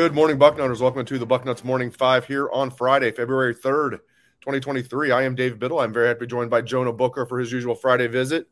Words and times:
Good 0.00 0.14
morning, 0.14 0.38
Bucknutters. 0.38 0.80
Welcome 0.80 1.04
to 1.06 1.18
the 1.18 1.26
Bucknuts 1.26 1.64
Morning 1.64 1.90
Five 1.90 2.24
here 2.24 2.48
on 2.50 2.70
Friday, 2.70 3.10
February 3.10 3.52
3rd, 3.52 3.98
2023. 4.42 5.10
I 5.10 5.22
am 5.24 5.34
Dave 5.34 5.58
Biddle. 5.58 5.80
I'm 5.80 5.92
very 5.92 6.06
happy 6.06 6.20
to 6.20 6.26
be 6.26 6.30
joined 6.30 6.50
by 6.50 6.60
Jonah 6.60 6.92
Booker 6.92 7.26
for 7.26 7.40
his 7.40 7.50
usual 7.50 7.74
Friday 7.74 8.06
visit. 8.06 8.46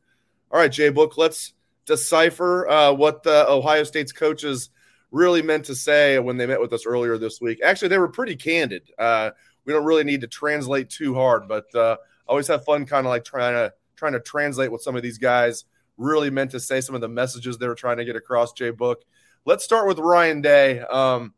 All 0.50 0.58
right, 0.58 0.72
Jay 0.72 0.88
Book, 0.88 1.16
let's 1.16 1.52
decipher 1.84 2.68
uh, 2.68 2.92
what 2.92 3.22
the 3.22 3.48
Ohio 3.48 3.84
State's 3.84 4.10
coaches 4.10 4.70
really 5.12 5.40
meant 5.40 5.66
to 5.66 5.76
say 5.76 6.18
when 6.18 6.36
they 6.36 6.46
met 6.46 6.60
with 6.60 6.72
us 6.72 6.84
earlier 6.84 7.16
this 7.16 7.40
week. 7.40 7.60
Actually, 7.62 7.88
they 7.90 7.98
were 7.98 8.08
pretty 8.08 8.34
candid. 8.34 8.82
Uh, 8.98 9.30
we 9.64 9.72
don't 9.72 9.84
really 9.84 10.02
need 10.02 10.22
to 10.22 10.26
translate 10.26 10.90
too 10.90 11.14
hard, 11.14 11.46
but 11.46 11.72
uh, 11.76 11.96
I 12.28 12.30
always 12.30 12.48
have 12.48 12.64
fun 12.64 12.86
kind 12.86 13.06
of 13.06 13.10
like 13.10 13.24
trying 13.24 13.54
to 13.54 13.72
trying 13.94 14.14
to 14.14 14.20
translate 14.20 14.72
what 14.72 14.82
some 14.82 14.96
of 14.96 15.04
these 15.04 15.18
guys 15.18 15.64
really 15.96 16.28
meant 16.28 16.50
to 16.50 16.58
say, 16.58 16.80
some 16.80 16.96
of 16.96 17.00
the 17.02 17.08
messages 17.08 17.56
they 17.56 17.68
were 17.68 17.76
trying 17.76 17.98
to 17.98 18.04
get 18.04 18.16
across, 18.16 18.52
Jay 18.52 18.70
Book. 18.70 19.04
Let's 19.44 19.62
start 19.62 19.86
with 19.86 20.00
Ryan 20.00 20.40
Day. 20.40 20.80
Um, 20.80 21.34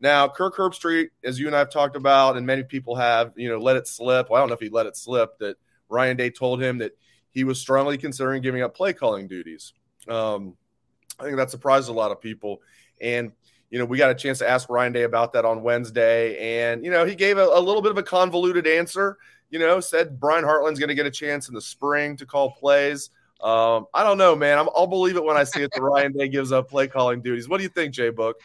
now, 0.00 0.28
Kirk 0.28 0.56
Herbstreit, 0.56 1.10
as 1.22 1.38
you 1.38 1.46
and 1.46 1.54
I 1.54 1.58
have 1.58 1.70
talked 1.70 1.94
about, 1.94 2.38
and 2.38 2.46
many 2.46 2.62
people 2.62 2.96
have, 2.96 3.32
you 3.36 3.50
know, 3.50 3.58
let 3.58 3.76
it 3.76 3.86
slip. 3.86 4.30
Well, 4.30 4.38
I 4.38 4.40
don't 4.40 4.48
know 4.48 4.54
if 4.54 4.60
he 4.60 4.70
let 4.70 4.86
it 4.86 4.96
slip 4.96 5.38
that 5.38 5.56
Ryan 5.90 6.16
Day 6.16 6.30
told 6.30 6.62
him 6.62 6.78
that 6.78 6.92
he 7.30 7.44
was 7.44 7.60
strongly 7.60 7.98
considering 7.98 8.42
giving 8.42 8.62
up 8.62 8.74
play 8.74 8.94
calling 8.94 9.28
duties. 9.28 9.74
Um, 10.08 10.56
I 11.18 11.24
think 11.24 11.36
that 11.36 11.50
surprised 11.50 11.90
a 11.90 11.92
lot 11.92 12.12
of 12.12 12.20
people. 12.20 12.62
And, 13.00 13.32
you 13.68 13.78
know, 13.78 13.84
we 13.84 13.98
got 13.98 14.10
a 14.10 14.14
chance 14.14 14.38
to 14.38 14.48
ask 14.48 14.70
Ryan 14.70 14.92
Day 14.92 15.02
about 15.02 15.34
that 15.34 15.44
on 15.44 15.62
Wednesday. 15.62 16.62
And, 16.62 16.82
you 16.82 16.90
know, 16.90 17.04
he 17.04 17.14
gave 17.14 17.36
a, 17.36 17.44
a 17.44 17.60
little 17.60 17.82
bit 17.82 17.90
of 17.90 17.98
a 17.98 18.02
convoluted 18.02 18.66
answer, 18.66 19.18
you 19.50 19.58
know, 19.58 19.80
said 19.80 20.18
Brian 20.18 20.44
Hartline's 20.44 20.78
going 20.78 20.88
to 20.88 20.94
get 20.94 21.06
a 21.06 21.10
chance 21.10 21.48
in 21.48 21.54
the 21.54 21.60
spring 21.60 22.16
to 22.16 22.26
call 22.26 22.52
plays. 22.52 23.10
Um, 23.42 23.86
I 23.92 24.02
don't 24.02 24.18
know, 24.18 24.34
man. 24.34 24.58
i 24.58 24.62
will 24.62 24.86
believe 24.86 25.16
it 25.16 25.24
when 25.24 25.36
I 25.36 25.44
see 25.44 25.62
it. 25.62 25.70
The 25.74 25.82
Ryan 25.82 26.12
Day 26.12 26.28
gives 26.28 26.52
up 26.52 26.70
play 26.70 26.88
calling 26.88 27.20
duties. 27.20 27.48
What 27.48 27.58
do 27.58 27.64
you 27.64 27.68
think, 27.68 27.92
Jay 27.92 28.10
Book? 28.10 28.40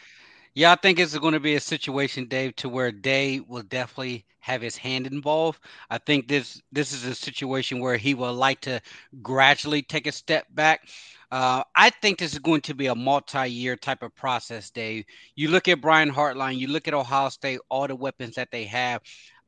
Yeah, 0.55 0.71
I 0.71 0.75
think 0.75 0.99
it's 0.99 1.17
going 1.17 1.33
to 1.33 1.39
be 1.41 1.55
a 1.55 1.59
situation, 1.59 2.27
Dave, 2.27 2.55
to 2.57 2.69
where 2.69 2.91
Day 2.91 3.41
will 3.41 3.63
definitely 3.63 4.25
have 4.39 4.61
his 4.61 4.77
hand 4.77 5.05
involved. 5.05 5.59
I 5.89 5.97
think 5.97 6.27
this 6.29 6.61
this 6.71 6.93
is 6.93 7.05
a 7.05 7.13
situation 7.15 7.79
where 7.79 7.97
he 7.97 8.13
will 8.13 8.33
like 8.33 8.61
to 8.61 8.81
gradually 9.21 9.81
take 9.81 10.07
a 10.07 10.13
step 10.13 10.47
back. 10.51 10.87
Uh, 11.31 11.63
I 11.75 11.89
think 11.89 12.19
this 12.19 12.33
is 12.33 12.39
going 12.39 12.61
to 12.61 12.73
be 12.73 12.87
a 12.87 12.95
multi-year 12.95 13.75
type 13.75 14.01
of 14.01 14.15
process, 14.15 14.69
Dave. 14.71 15.05
You 15.35 15.49
look 15.49 15.67
at 15.67 15.81
Brian 15.81 16.11
Hartline, 16.11 16.57
you 16.57 16.67
look 16.67 16.87
at 16.87 16.93
Ohio 16.93 17.29
State, 17.29 17.59
all 17.69 17.87
the 17.87 17.95
weapons 17.95 18.35
that 18.35 18.51
they 18.51 18.63
have. 18.65 19.01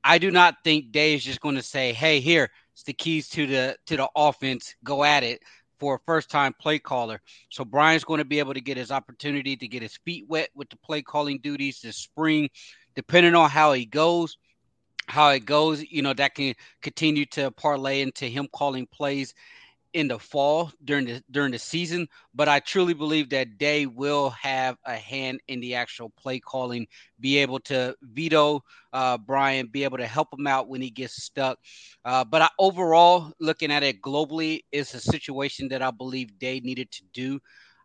I 0.03 0.17
do 0.17 0.31
not 0.31 0.55
think 0.63 0.91
Day 0.91 1.13
is 1.15 1.23
just 1.23 1.41
going 1.41 1.55
to 1.55 1.63
say, 1.63 1.93
"Hey, 1.93 2.19
here, 2.19 2.49
it's 2.73 2.83
the 2.83 2.93
keys 2.93 3.29
to 3.29 3.47
the 3.47 3.77
to 3.87 3.97
the 3.97 4.09
offense. 4.15 4.75
Go 4.83 5.03
at 5.05 5.23
it." 5.23 5.41
For 5.79 5.95
a 5.95 5.99
first 6.05 6.29
time 6.29 6.53
play 6.59 6.79
caller. 6.79 7.21
So 7.49 7.65
Brian's 7.65 8.03
going 8.03 8.19
to 8.19 8.25
be 8.25 8.39
able 8.39 8.53
to 8.53 8.61
get 8.61 8.77
his 8.77 8.91
opportunity 8.91 9.55
to 9.55 9.67
get 9.67 9.81
his 9.81 9.97
feet 9.97 10.25
wet 10.27 10.49
with 10.55 10.69
the 10.69 10.77
play 10.77 11.01
calling 11.01 11.39
duties 11.39 11.81
this 11.81 11.97
spring, 11.97 12.49
depending 12.95 13.35
on 13.35 13.49
how 13.49 13.73
he 13.73 13.85
goes. 13.85 14.37
How 15.09 15.29
it 15.29 15.45
goes, 15.45 15.81
you 15.83 16.01
know, 16.01 16.13
that 16.13 16.35
can 16.35 16.53
continue 16.81 17.25
to 17.27 17.49
parlay 17.51 18.01
into 18.01 18.25
him 18.25 18.49
calling 18.51 18.85
plays 18.87 19.33
in 19.97 20.07
the 20.07 20.19
fall 20.19 20.71
during 20.85 21.05
the 21.07 21.23
during 21.31 21.51
the 21.51 21.57
season, 21.57 22.07
but 22.35 22.47
I 22.47 22.59
truly 22.59 22.93
believe 22.93 23.31
that 23.31 23.57
Day 23.57 23.87
will 23.87 24.29
have 24.29 24.77
a 24.85 24.95
hand 24.95 25.41
in 25.47 25.59
the 25.59 25.73
actual 25.73 26.11
play 26.11 26.39
calling, 26.39 26.85
be 27.19 27.37
able 27.37 27.59
to 27.61 27.95
veto 28.03 28.63
uh, 28.93 29.17
Brian, 29.17 29.65
be 29.65 29.85
able 29.85 29.97
to 29.97 30.05
help 30.05 30.31
him 30.31 30.45
out 30.45 30.69
when 30.69 30.83
he 30.83 30.91
gets 30.91 31.23
stuck. 31.23 31.57
Uh, 32.05 32.23
but 32.23 32.43
I, 32.43 32.49
overall, 32.59 33.33
looking 33.39 33.71
at 33.71 33.81
it 33.81 33.99
globally, 33.99 34.61
is 34.71 34.93
a 34.93 34.99
situation 34.99 35.69
that 35.69 35.81
I 35.81 35.89
believe 35.89 36.37
Day 36.37 36.59
needed 36.59 36.91
to 36.91 37.03
do. 37.11 37.39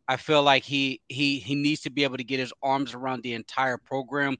I 0.06 0.18
feel 0.18 0.42
like 0.42 0.64
he 0.64 1.00
he 1.08 1.38
he 1.38 1.54
needs 1.54 1.80
to 1.82 1.90
be 1.90 2.04
able 2.04 2.18
to 2.18 2.24
get 2.24 2.40
his 2.40 2.52
arms 2.62 2.92
around 2.92 3.22
the 3.22 3.32
entire 3.32 3.78
program, 3.78 4.36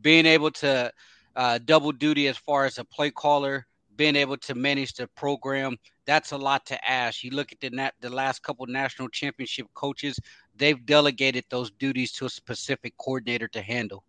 being 0.00 0.26
able 0.26 0.52
to 0.52 0.92
uh, 1.34 1.58
double 1.64 1.90
duty 1.90 2.28
as 2.28 2.36
far 2.36 2.66
as 2.66 2.78
a 2.78 2.84
play 2.84 3.10
caller 3.10 3.66
being 3.96 4.16
able 4.16 4.36
to 4.36 4.54
manage 4.54 4.94
the 4.94 5.06
program, 5.08 5.76
that's 6.04 6.32
a 6.32 6.36
lot 6.36 6.66
to 6.66 6.88
ask. 6.88 7.24
You 7.24 7.30
look 7.30 7.52
at 7.52 7.60
the 7.60 7.70
nat- 7.70 7.94
the 8.00 8.10
last 8.10 8.42
couple 8.42 8.66
national 8.66 9.08
championship 9.08 9.66
coaches, 9.74 10.18
they've 10.56 10.84
delegated 10.86 11.44
those 11.48 11.70
duties 11.72 12.12
to 12.12 12.26
a 12.26 12.30
specific 12.30 12.96
coordinator 12.98 13.48
to 13.48 13.62
handle. 13.62 14.04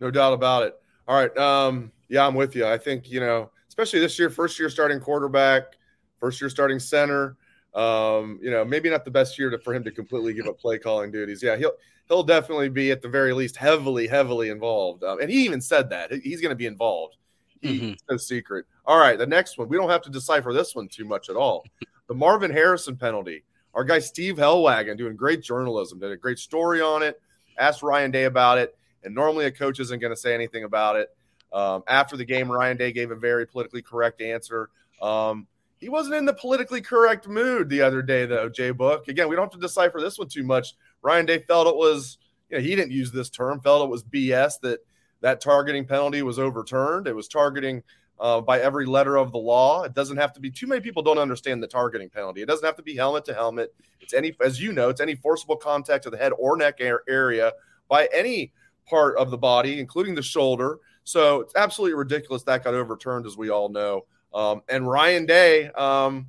No 0.00 0.10
doubt 0.10 0.32
about 0.32 0.64
it. 0.64 0.74
All 1.08 1.16
right. 1.18 1.36
Um, 1.38 1.92
yeah, 2.08 2.26
I'm 2.26 2.34
with 2.34 2.54
you. 2.54 2.66
I 2.66 2.78
think, 2.78 3.10
you 3.10 3.20
know, 3.20 3.50
especially 3.68 4.00
this 4.00 4.18
year, 4.18 4.30
first 4.30 4.58
year 4.58 4.68
starting 4.68 5.00
quarterback, 5.00 5.76
first 6.18 6.40
year 6.40 6.50
starting 6.50 6.78
center. 6.78 7.36
Um, 7.74 8.38
you 8.42 8.50
know, 8.50 8.64
maybe 8.64 8.88
not 8.88 9.04
the 9.04 9.10
best 9.10 9.38
year 9.38 9.50
to, 9.50 9.58
for 9.58 9.74
him 9.74 9.84
to 9.84 9.90
completely 9.90 10.32
give 10.32 10.46
up 10.46 10.58
play 10.58 10.78
calling 10.78 11.10
duties. 11.12 11.42
Yeah, 11.42 11.56
he'll 11.56 11.72
he'll 12.08 12.22
definitely 12.22 12.70
be 12.70 12.90
at 12.90 13.02
the 13.02 13.08
very 13.08 13.34
least 13.34 13.56
heavily, 13.56 14.06
heavily 14.06 14.48
involved. 14.48 15.04
Um, 15.04 15.20
and 15.20 15.30
he 15.30 15.44
even 15.44 15.60
said 15.60 15.90
that 15.90 16.10
he's 16.10 16.40
going 16.40 16.50
to 16.50 16.56
be 16.56 16.66
involved. 16.66 17.16
Mm-hmm. 17.62 17.92
no 18.10 18.16
secret. 18.16 18.66
All 18.84 18.98
right, 18.98 19.18
the 19.18 19.26
next 19.26 19.58
one. 19.58 19.68
We 19.68 19.76
don't 19.76 19.90
have 19.90 20.02
to 20.02 20.10
decipher 20.10 20.52
this 20.52 20.74
one 20.74 20.88
too 20.88 21.04
much 21.04 21.28
at 21.28 21.36
all. 21.36 21.64
The 22.08 22.14
Marvin 22.14 22.50
Harrison 22.50 22.96
penalty. 22.96 23.44
Our 23.74 23.84
guy 23.84 23.98
Steve 23.98 24.36
Helwagen 24.36 24.96
doing 24.96 25.16
great 25.16 25.42
journalism, 25.42 25.98
did 25.98 26.10
a 26.10 26.16
great 26.16 26.38
story 26.38 26.80
on 26.80 27.02
it. 27.02 27.20
Asked 27.58 27.82
Ryan 27.82 28.10
Day 28.10 28.24
about 28.24 28.58
it, 28.58 28.76
and 29.02 29.14
normally 29.14 29.46
a 29.46 29.50
coach 29.50 29.80
isn't 29.80 30.00
going 30.00 30.12
to 30.12 30.16
say 30.16 30.34
anything 30.34 30.64
about 30.64 30.96
it. 30.96 31.08
Um, 31.52 31.82
after 31.88 32.16
the 32.16 32.24
game, 32.24 32.50
Ryan 32.50 32.76
Day 32.76 32.92
gave 32.92 33.10
a 33.10 33.16
very 33.16 33.46
politically 33.46 33.82
correct 33.82 34.20
answer. 34.20 34.70
Um, 35.00 35.46
he 35.78 35.88
wasn't 35.88 36.16
in 36.16 36.24
the 36.24 36.32
politically 36.34 36.80
correct 36.80 37.28
mood 37.28 37.68
the 37.68 37.82
other 37.82 38.02
day, 38.02 38.26
though. 38.26 38.48
Jay 38.48 38.70
Book. 38.70 39.08
Again, 39.08 39.28
we 39.28 39.36
don't 39.36 39.44
have 39.44 39.52
to 39.52 39.58
decipher 39.58 40.00
this 40.00 40.18
one 40.18 40.28
too 40.28 40.42
much. 40.42 40.74
Ryan 41.02 41.26
Day 41.26 41.38
felt 41.40 41.66
it 41.66 41.76
was, 41.76 42.18
you 42.48 42.56
know, 42.56 42.62
he 42.62 42.74
didn't 42.74 42.92
use 42.92 43.12
this 43.12 43.30
term. 43.30 43.60
Felt 43.60 43.84
it 43.84 43.90
was 43.90 44.02
BS 44.04 44.60
that 44.60 44.80
that 45.26 45.40
targeting 45.40 45.84
penalty 45.84 46.22
was 46.22 46.38
overturned. 46.38 47.08
It 47.08 47.16
was 47.16 47.26
targeting 47.26 47.82
uh, 48.20 48.40
by 48.40 48.60
every 48.60 48.86
letter 48.86 49.16
of 49.16 49.32
the 49.32 49.38
law. 49.38 49.82
It 49.82 49.92
doesn't 49.92 50.18
have 50.18 50.32
to 50.34 50.40
be 50.40 50.52
too 50.52 50.68
many 50.68 50.80
people 50.80 51.02
don't 51.02 51.18
understand 51.18 51.60
the 51.60 51.66
targeting 51.66 52.08
penalty. 52.08 52.42
It 52.42 52.46
doesn't 52.46 52.64
have 52.64 52.76
to 52.76 52.82
be 52.84 52.94
helmet 52.94 53.24
to 53.24 53.34
helmet. 53.34 53.74
It's 54.00 54.14
any, 54.14 54.36
as 54.40 54.62
you 54.62 54.72
know, 54.72 54.88
it's 54.88 55.00
any 55.00 55.16
forcible 55.16 55.56
contact 55.56 56.04
to 56.04 56.10
the 56.10 56.16
head 56.16 56.30
or 56.38 56.56
neck 56.56 56.80
area 56.80 57.52
by 57.88 58.08
any 58.14 58.52
part 58.88 59.16
of 59.16 59.32
the 59.32 59.36
body, 59.36 59.80
including 59.80 60.14
the 60.14 60.22
shoulder. 60.22 60.78
So 61.02 61.40
it's 61.40 61.56
absolutely 61.56 61.94
ridiculous 61.96 62.44
that 62.44 62.62
got 62.62 62.74
overturned, 62.74 63.26
as 63.26 63.36
we 63.36 63.50
all 63.50 63.68
know. 63.68 64.04
Um, 64.32 64.62
and 64.68 64.88
Ryan 64.88 65.26
Day, 65.26 65.70
um, 65.70 66.28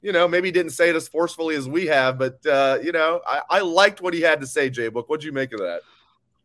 you 0.00 0.12
know, 0.12 0.26
maybe 0.26 0.50
didn't 0.50 0.72
say 0.72 0.88
it 0.88 0.96
as 0.96 1.08
forcefully 1.08 1.56
as 1.56 1.68
we 1.68 1.88
have, 1.88 2.18
but 2.18 2.38
uh, 2.46 2.78
you 2.82 2.92
know, 2.92 3.20
I, 3.26 3.42
I 3.50 3.60
liked 3.60 4.00
what 4.00 4.14
he 4.14 4.22
had 4.22 4.40
to 4.40 4.46
say. 4.46 4.70
Jay 4.70 4.88
Book, 4.88 5.10
what'd 5.10 5.24
you 5.24 5.32
make 5.32 5.52
of 5.52 5.60
that? 5.60 5.82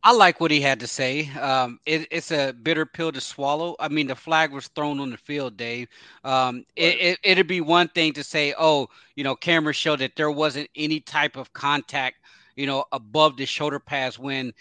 I 0.05 0.11
like 0.11 0.39
what 0.39 0.51
he 0.51 0.61
had 0.61 0.79
to 0.81 0.87
say. 0.87 1.31
Um, 1.31 1.79
it, 1.87 2.07
it's 2.11 2.31
a 2.31 2.53
bitter 2.53 2.85
pill 2.85 3.11
to 3.11 3.19
swallow. 3.19 3.75
I 3.79 3.87
mean, 3.89 4.05
the 4.05 4.15
flag 4.15 4.51
was 4.51 4.67
thrown 4.67 4.99
on 4.99 5.09
the 5.09 5.17
field, 5.17 5.57
Dave. 5.57 5.87
Um, 6.23 6.57
right. 6.57 6.65
it, 6.75 7.19
it, 7.23 7.37
would 7.39 7.47
be 7.47 7.59
one 7.59 7.87
thing 7.87 8.13
to 8.13 8.23
say, 8.23 8.53
oh, 8.59 8.87
you 9.15 9.23
know, 9.23 9.35
cameras 9.35 9.77
showed 9.77 9.99
that 9.99 10.15
there 10.15 10.29
wasn't 10.29 10.69
any 10.75 10.99
type 10.99 11.37
of 11.37 11.51
contact, 11.53 12.17
you 12.55 12.67
know, 12.67 12.85
above 12.91 13.35
the 13.35 13.47
shoulder 13.47 13.79
pads 13.79 14.19
when 14.19 14.53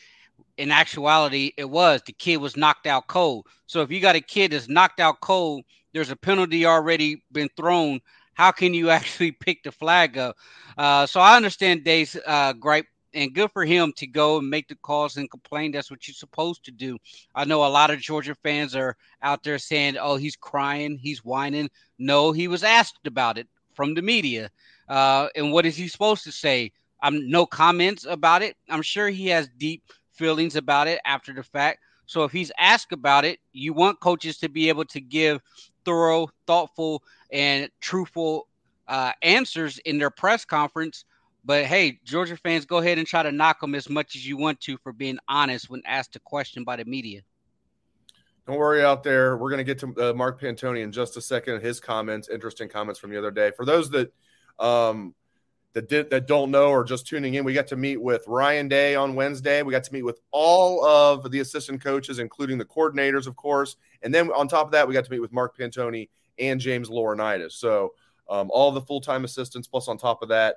in 0.57 0.71
actuality, 0.71 1.53
it 1.59 1.69
was 1.69 2.01
the 2.07 2.13
kid 2.13 2.39
was 2.39 2.57
knocked 2.57 2.87
out 2.87 3.07
cold. 3.09 3.47
So 3.67 3.83
if 3.83 3.91
you 3.91 4.01
got 4.01 4.17
a 4.17 4.23
kid 4.23 4.53
that's 4.53 4.71
knocked 4.71 4.99
out 4.99 5.21
cold, 5.21 5.65
there's 5.93 6.11
a 6.11 6.17
penalty 6.17 6.65
already 6.65 7.23
been 7.33 7.51
thrown. 7.55 8.01
How 8.33 8.51
can 8.51 8.73
you 8.73 8.89
actually 8.99 9.33
pick 9.33 9.63
the 9.63 9.73
flag 9.73 10.17
up? 10.17 10.37
Uh, 10.79 11.05
so 11.05 11.21
I 11.21 11.37
understand 11.37 11.85
Dave's 11.85 12.17
uh, 12.27 12.55
gripe, 12.55 12.87
and 13.15 13.33
good 13.33 13.51
for 13.53 13.65
him 13.65 13.93
to 13.97 14.07
go 14.07 14.39
and 14.39 14.49
make 14.49 14.69
the 14.69 14.75
calls 14.77 15.17
and 15.17 15.31
complain. 15.31 15.73
That's 15.73 15.91
what 15.91 16.07
you're 16.07 16.15
supposed 16.15 16.65
to 16.65 16.71
do. 16.71 16.99
I 17.35 17.45
know 17.45 17.65
a 17.65 17.69
lot 17.69 17.91
of 17.91 18.01
Georgia 18.01 18.35
fans 18.35 18.75
are 18.75 18.97
out 19.23 19.43
there 19.43 19.59
saying, 19.59 19.97
"Oh, 19.99 20.17
he's 20.17 20.37
crying, 20.37 20.99
he's 20.99 21.25
whining." 21.25 21.71
No, 21.99 22.33
he 22.33 22.49
was 22.49 22.65
asked 22.65 23.07
about 23.07 23.39
it 23.39 23.49
from 23.73 23.95
the 23.95 24.03
media, 24.03 24.51
uh, 24.89 25.29
and 25.35 25.53
what 25.53 25.67
is 25.67 25.77
he 25.77 25.89
supposed 25.89 26.25
to 26.25 26.33
say? 26.33 26.73
I'm 27.03 27.31
no 27.31 27.47
comments 27.47 28.07
about 28.07 28.43
it. 28.43 28.57
I'm 28.71 28.83
sure 28.83 29.09
he 29.09 29.29
has 29.29 29.49
deep 29.59 29.83
feelings 30.11 30.57
about 30.57 30.89
it 30.89 31.01
after 31.05 31.33
the 31.33 31.43
fact. 31.43 31.81
So 32.07 32.25
if 32.25 32.33
he's 32.33 32.53
asked 32.59 32.93
about 32.93 33.25
it, 33.25 33.41
you 33.53 33.73
want 33.73 34.01
coaches 34.01 34.39
to 34.39 34.49
be 34.49 34.69
able 34.69 34.85
to 34.87 35.01
give 35.01 35.41
thorough, 35.85 36.29
thoughtful, 36.47 37.03
and 37.31 37.69
truthful 37.81 38.49
uh, 38.89 39.13
answers 39.23 39.79
in 39.79 39.99
their 39.99 40.11
press 40.11 40.45
conference. 40.45 41.05
But 41.45 41.67
hey, 41.67 42.01
Georgia 42.05 42.37
fans, 42.37 42.65
go 42.65 42.79
ahead 42.79 42.99
and 42.99 43.07
try 43.07 43.23
to 43.23 43.31
knock 43.31 43.61
them 43.61 43.75
as 43.75 43.91
much 43.91 44.17
as 44.17 44.27
you 44.27 44.37
want 44.37 44.61
to 44.63 44.79
for 44.79 44.93
being 44.93 45.19
honest 45.29 45.69
when 45.69 45.83
asked 45.85 46.17
a 46.17 46.21
question 46.21 46.65
by 46.65 46.77
the 46.77 46.85
media. 46.85 47.21
Don't 48.47 48.57
worry 48.57 48.83
out 48.83 49.03
there. 49.03 49.37
We're 49.37 49.51
going 49.51 49.65
to 49.65 49.75
get 49.75 49.79
to 49.81 50.11
uh, 50.11 50.15
Mark 50.15 50.41
Pantoni 50.41 50.83
in 50.83 50.93
just 50.93 51.17
a 51.17 51.21
second. 51.21 51.63
His 51.63 51.81
comments, 51.81 52.29
interesting 52.29 52.69
comments 52.69 53.01
from 53.01 53.11
the 53.11 53.19
other 53.19 53.31
day. 53.31 53.53
For 53.57 53.65
those 53.65 53.91
that 53.91 54.13
um, 54.59 55.15
that 55.75 55.89
did 55.89 56.11
that 56.11 56.27
don't 56.27 56.51
know 56.51 56.69
or 56.69 56.85
just 56.85 57.07
tuning 57.07 57.35
in, 57.35 57.45
we 57.45 57.53
got 57.53 57.67
to 57.69 57.77
meet 57.77 58.01
with 58.01 58.27
Ryan 58.27 58.69
Day 58.69 58.95
on 58.95 59.15
Wednesday. 59.15 59.63
We 59.63 59.73
got 59.73 59.85
to 59.85 59.93
meet 59.93 60.03
with 60.03 60.21
all 60.31 60.85
of 60.85 61.31
the 61.31 61.41
assistant 61.41 61.83
coaches, 61.83 62.19
including 62.19 62.59
the 62.59 62.65
coordinators, 62.65 63.27
of 63.27 63.37
course. 63.37 63.77
And 64.03 64.15
then 64.15 64.31
on 64.33 64.47
top 64.47 64.67
of 64.67 64.73
that, 64.73 64.87
we 64.87 64.95
got 64.95 65.05
to 65.05 65.11
meet 65.11 65.21
with 65.21 65.33
Mark 65.33 65.57
Pantoni 65.57 66.09
and 66.39 66.61
James 66.61 66.89
Laurinaitis. 66.89 67.53
So 67.53 67.95
um, 68.29 68.51
all 68.51 68.73
the 68.73 68.81
full 68.83 69.01
time 69.01 69.25
assistants, 69.25 69.69
plus 69.69 69.89
on 69.89 69.99
top 69.99 70.23
of 70.23 70.29
that, 70.29 70.57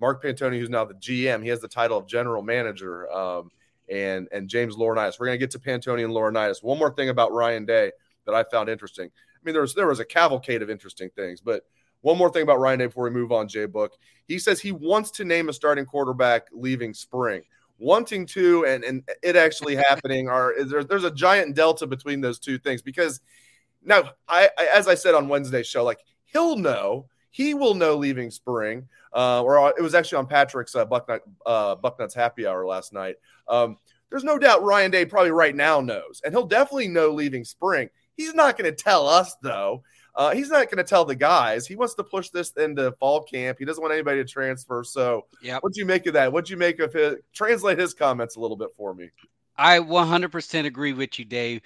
Mark 0.00 0.22
Pantoni, 0.22 0.58
who's 0.58 0.70
now 0.70 0.84
the 0.84 0.94
GM, 0.94 1.42
he 1.42 1.48
has 1.48 1.60
the 1.60 1.68
title 1.68 1.98
of 1.98 2.06
general 2.06 2.42
manager, 2.42 3.10
um, 3.12 3.50
and 3.90 4.28
and 4.32 4.48
James 4.48 4.76
Laurinaitis. 4.76 5.18
We're 5.18 5.26
going 5.26 5.38
to 5.38 5.46
get 5.46 5.50
to 5.52 5.58
Pantoni 5.58 6.04
and 6.04 6.12
Laurinaitis. 6.12 6.62
One 6.62 6.78
more 6.78 6.94
thing 6.94 7.08
about 7.08 7.32
Ryan 7.32 7.66
Day 7.66 7.92
that 8.26 8.34
I 8.34 8.44
found 8.44 8.68
interesting. 8.68 9.06
I 9.08 9.38
mean, 9.44 9.52
there 9.52 9.62
was 9.62 9.74
there 9.74 9.88
was 9.88 10.00
a 10.00 10.04
cavalcade 10.04 10.62
of 10.62 10.70
interesting 10.70 11.10
things, 11.16 11.40
but 11.40 11.64
one 12.02 12.16
more 12.16 12.30
thing 12.30 12.42
about 12.42 12.60
Ryan 12.60 12.78
Day 12.78 12.86
before 12.86 13.04
we 13.04 13.10
move 13.10 13.32
on, 13.32 13.48
Jay 13.48 13.66
Book. 13.66 13.92
He 14.26 14.38
says 14.38 14.60
he 14.60 14.72
wants 14.72 15.10
to 15.12 15.24
name 15.24 15.48
a 15.48 15.52
starting 15.52 15.84
quarterback 15.84 16.48
leaving 16.52 16.94
spring. 16.94 17.42
Wanting 17.78 18.26
to 18.26 18.66
and, 18.66 18.84
and 18.84 19.08
it 19.22 19.36
actually 19.36 19.74
happening 19.74 20.28
are 20.28 20.52
there, 20.64 20.84
there's 20.84 21.04
a 21.04 21.10
giant 21.10 21.56
delta 21.56 21.86
between 21.86 22.20
those 22.20 22.38
two 22.38 22.58
things 22.58 22.82
because 22.82 23.20
now 23.82 24.10
I, 24.28 24.50
I 24.58 24.68
as 24.74 24.86
I 24.86 24.94
said 24.94 25.14
on 25.14 25.28
Wednesday's 25.28 25.66
show, 25.66 25.82
like 25.82 26.00
he'll 26.26 26.56
know 26.56 27.06
he 27.30 27.54
will 27.54 27.74
know 27.74 27.96
leaving 27.96 28.30
spring. 28.30 28.88
Uh, 29.14 29.42
or 29.42 29.74
it 29.76 29.82
was 29.82 29.94
actually 29.94 30.18
on 30.18 30.26
Patrick's 30.26 30.74
uh, 30.76 30.86
Bucknut 30.86 31.20
uh, 31.44 31.74
Bucknuts 31.76 32.14
happy 32.14 32.46
hour 32.46 32.64
last 32.66 32.92
night. 32.92 33.16
Um, 33.48 33.76
there's 34.08 34.24
no 34.24 34.38
doubt 34.38 34.62
Ryan 34.62 34.90
Day 34.90 35.04
probably 35.04 35.30
right 35.30 35.54
now 35.54 35.80
knows, 35.80 36.20
and 36.24 36.32
he'll 36.34 36.46
definitely 36.46 36.88
know 36.88 37.10
leaving 37.10 37.44
spring. 37.44 37.88
He's 38.16 38.34
not 38.34 38.56
going 38.56 38.70
to 38.70 38.76
tell 38.76 39.08
us 39.08 39.36
though. 39.42 39.82
Uh, 40.14 40.32
he's 40.32 40.50
not 40.50 40.66
going 40.66 40.78
to 40.78 40.84
tell 40.84 41.04
the 41.04 41.14
guys. 41.14 41.66
He 41.66 41.76
wants 41.76 41.94
to 41.94 42.04
push 42.04 42.30
this 42.30 42.50
into 42.56 42.92
fall 42.98 43.22
camp. 43.22 43.58
He 43.58 43.64
doesn't 43.64 43.80
want 43.80 43.94
anybody 43.94 44.22
to 44.22 44.28
transfer. 44.28 44.82
So, 44.84 45.26
yeah, 45.40 45.58
what'd 45.60 45.76
you 45.76 45.86
make 45.86 46.06
of 46.06 46.14
that? 46.14 46.32
What'd 46.32 46.50
you 46.50 46.56
make 46.56 46.80
of 46.80 46.92
his? 46.92 47.16
Translate 47.32 47.78
his 47.78 47.94
comments 47.94 48.36
a 48.36 48.40
little 48.40 48.56
bit 48.56 48.70
for 48.76 48.92
me. 48.92 49.10
I 49.56 49.78
100% 49.78 50.64
agree 50.66 50.92
with 50.92 51.18
you, 51.18 51.24
Dave. 51.24 51.60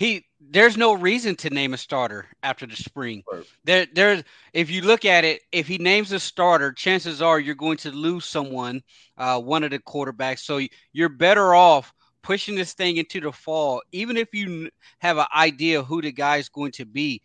He 0.00 0.24
there's 0.40 0.78
no 0.78 0.94
reason 0.94 1.36
to 1.36 1.50
name 1.50 1.74
a 1.74 1.76
starter 1.76 2.26
after 2.42 2.66
the 2.66 2.74
spring. 2.74 3.22
Right. 3.30 3.44
There, 3.64 3.86
there's 3.92 4.24
if 4.54 4.70
you 4.70 4.80
look 4.80 5.04
at 5.04 5.26
it, 5.26 5.42
if 5.52 5.68
he 5.68 5.76
names 5.76 6.10
a 6.12 6.18
starter, 6.18 6.72
chances 6.72 7.20
are 7.20 7.38
you're 7.38 7.54
going 7.54 7.76
to 7.78 7.90
lose 7.90 8.24
someone, 8.24 8.80
uh, 9.18 9.38
one 9.38 9.62
of 9.62 9.72
the 9.72 9.78
quarterbacks. 9.78 10.38
So 10.38 10.60
you're 10.94 11.10
better 11.10 11.54
off 11.54 11.92
pushing 12.22 12.54
this 12.54 12.72
thing 12.72 12.96
into 12.96 13.20
the 13.20 13.30
fall, 13.30 13.82
even 13.92 14.16
if 14.16 14.32
you 14.32 14.70
have 15.00 15.18
an 15.18 15.26
idea 15.36 15.82
who 15.82 16.00
the 16.00 16.12
guy 16.12 16.38
is 16.38 16.48
going 16.48 16.72
to 16.72 16.86
be 16.86 17.20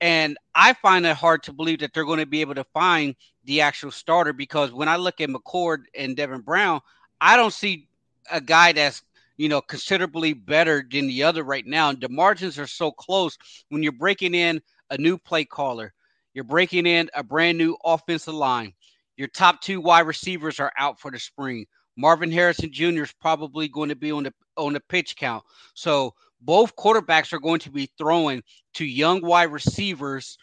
and 0.00 0.36
I 0.54 0.74
find 0.74 1.06
it 1.06 1.16
hard 1.16 1.44
to 1.44 1.52
believe 1.52 1.80
that 1.80 1.92
they're 1.92 2.04
going 2.04 2.20
to 2.20 2.26
be 2.26 2.40
able 2.40 2.56
to 2.56 2.64
find 2.74 3.14
the 3.44 3.60
actual 3.60 3.90
starter 3.90 4.32
because 4.32 4.72
when 4.72 4.88
I 4.88 4.96
look 4.96 5.20
at 5.20 5.28
McCord 5.28 5.84
and 5.96 6.16
Devin 6.16 6.40
Brown, 6.40 6.80
I 7.20 7.36
don't 7.36 7.52
see 7.52 7.88
a 8.30 8.40
guy 8.40 8.72
that's 8.72 9.02
you 9.36 9.48
know 9.48 9.60
considerably 9.60 10.32
better 10.32 10.84
than 10.90 11.06
the 11.06 11.22
other 11.22 11.42
right 11.42 11.66
now. 11.66 11.92
The 11.92 12.08
margins 12.08 12.58
are 12.58 12.66
so 12.66 12.90
close 12.90 13.36
when 13.68 13.82
you're 13.82 13.92
breaking 13.92 14.34
in 14.34 14.60
a 14.90 14.98
new 14.98 15.18
play 15.18 15.44
caller, 15.44 15.92
you're 16.34 16.44
breaking 16.44 16.86
in 16.86 17.10
a 17.14 17.22
brand 17.22 17.58
new 17.58 17.76
offensive 17.84 18.34
line. 18.34 18.72
Your 19.16 19.28
top 19.28 19.60
two 19.60 19.80
wide 19.80 20.06
receivers 20.06 20.58
are 20.60 20.72
out 20.78 20.98
for 21.00 21.10
the 21.10 21.18
spring. 21.18 21.66
Marvin 21.96 22.30
Harrison 22.30 22.72
Jr. 22.72 23.02
is 23.02 23.14
probably 23.20 23.68
going 23.68 23.90
to 23.90 23.96
be 23.96 24.10
on 24.10 24.24
the 24.24 24.32
on 24.56 24.72
the 24.72 24.80
pitch 24.80 25.16
count. 25.16 25.44
So 25.74 26.14
both 26.40 26.76
quarterbacks 26.76 27.32
are 27.32 27.40
going 27.40 27.60
to 27.60 27.70
be 27.70 27.90
throwing 27.98 28.42
to 28.74 28.84
young 28.84 29.22
wide 29.22 29.52
receivers 29.52 30.36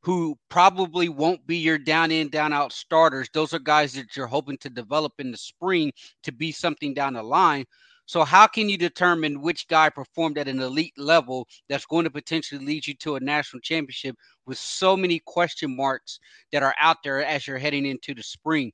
who 0.00 0.36
probably 0.50 1.08
won't 1.08 1.46
be 1.46 1.56
your 1.56 1.78
down 1.78 2.10
in, 2.10 2.28
down 2.28 2.52
out 2.52 2.72
starters. 2.72 3.28
Those 3.32 3.54
are 3.54 3.58
guys 3.58 3.94
that 3.94 4.14
you're 4.16 4.26
hoping 4.26 4.58
to 4.58 4.68
develop 4.68 5.14
in 5.18 5.30
the 5.30 5.36
spring 5.38 5.92
to 6.24 6.32
be 6.32 6.52
something 6.52 6.92
down 6.92 7.14
the 7.14 7.22
line. 7.22 7.64
So, 8.06 8.22
how 8.22 8.46
can 8.46 8.68
you 8.68 8.76
determine 8.76 9.40
which 9.40 9.66
guy 9.68 9.88
performed 9.88 10.36
at 10.36 10.48
an 10.48 10.60
elite 10.60 10.92
level 10.98 11.48
that's 11.68 11.86
going 11.86 12.04
to 12.04 12.10
potentially 12.10 12.64
lead 12.64 12.86
you 12.86 12.94
to 12.94 13.16
a 13.16 13.20
national 13.20 13.60
championship 13.60 14.16
with 14.46 14.58
so 14.58 14.96
many 14.96 15.20
question 15.24 15.74
marks 15.74 16.20
that 16.52 16.62
are 16.62 16.74
out 16.78 16.98
there 17.02 17.24
as 17.24 17.46
you're 17.46 17.58
heading 17.58 17.86
into 17.86 18.14
the 18.14 18.22
spring? 18.22 18.72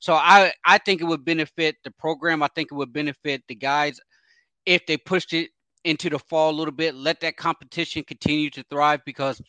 So, 0.00 0.14
I, 0.14 0.52
I 0.64 0.78
think 0.78 1.00
it 1.00 1.04
would 1.04 1.24
benefit 1.24 1.76
the 1.84 1.92
program. 1.92 2.42
I 2.42 2.48
think 2.54 2.72
it 2.72 2.74
would 2.74 2.92
benefit 2.92 3.42
the 3.46 3.54
guys 3.54 4.00
if 4.66 4.84
they 4.86 4.96
pushed 4.96 5.32
it 5.32 5.50
into 5.84 6.10
the 6.10 6.18
fall 6.18 6.50
a 6.50 6.56
little 6.56 6.74
bit. 6.74 6.94
Let 6.94 7.20
that 7.20 7.36
competition 7.36 8.02
continue 8.02 8.50
to 8.50 8.64
thrive 8.70 9.00
because 9.06 9.40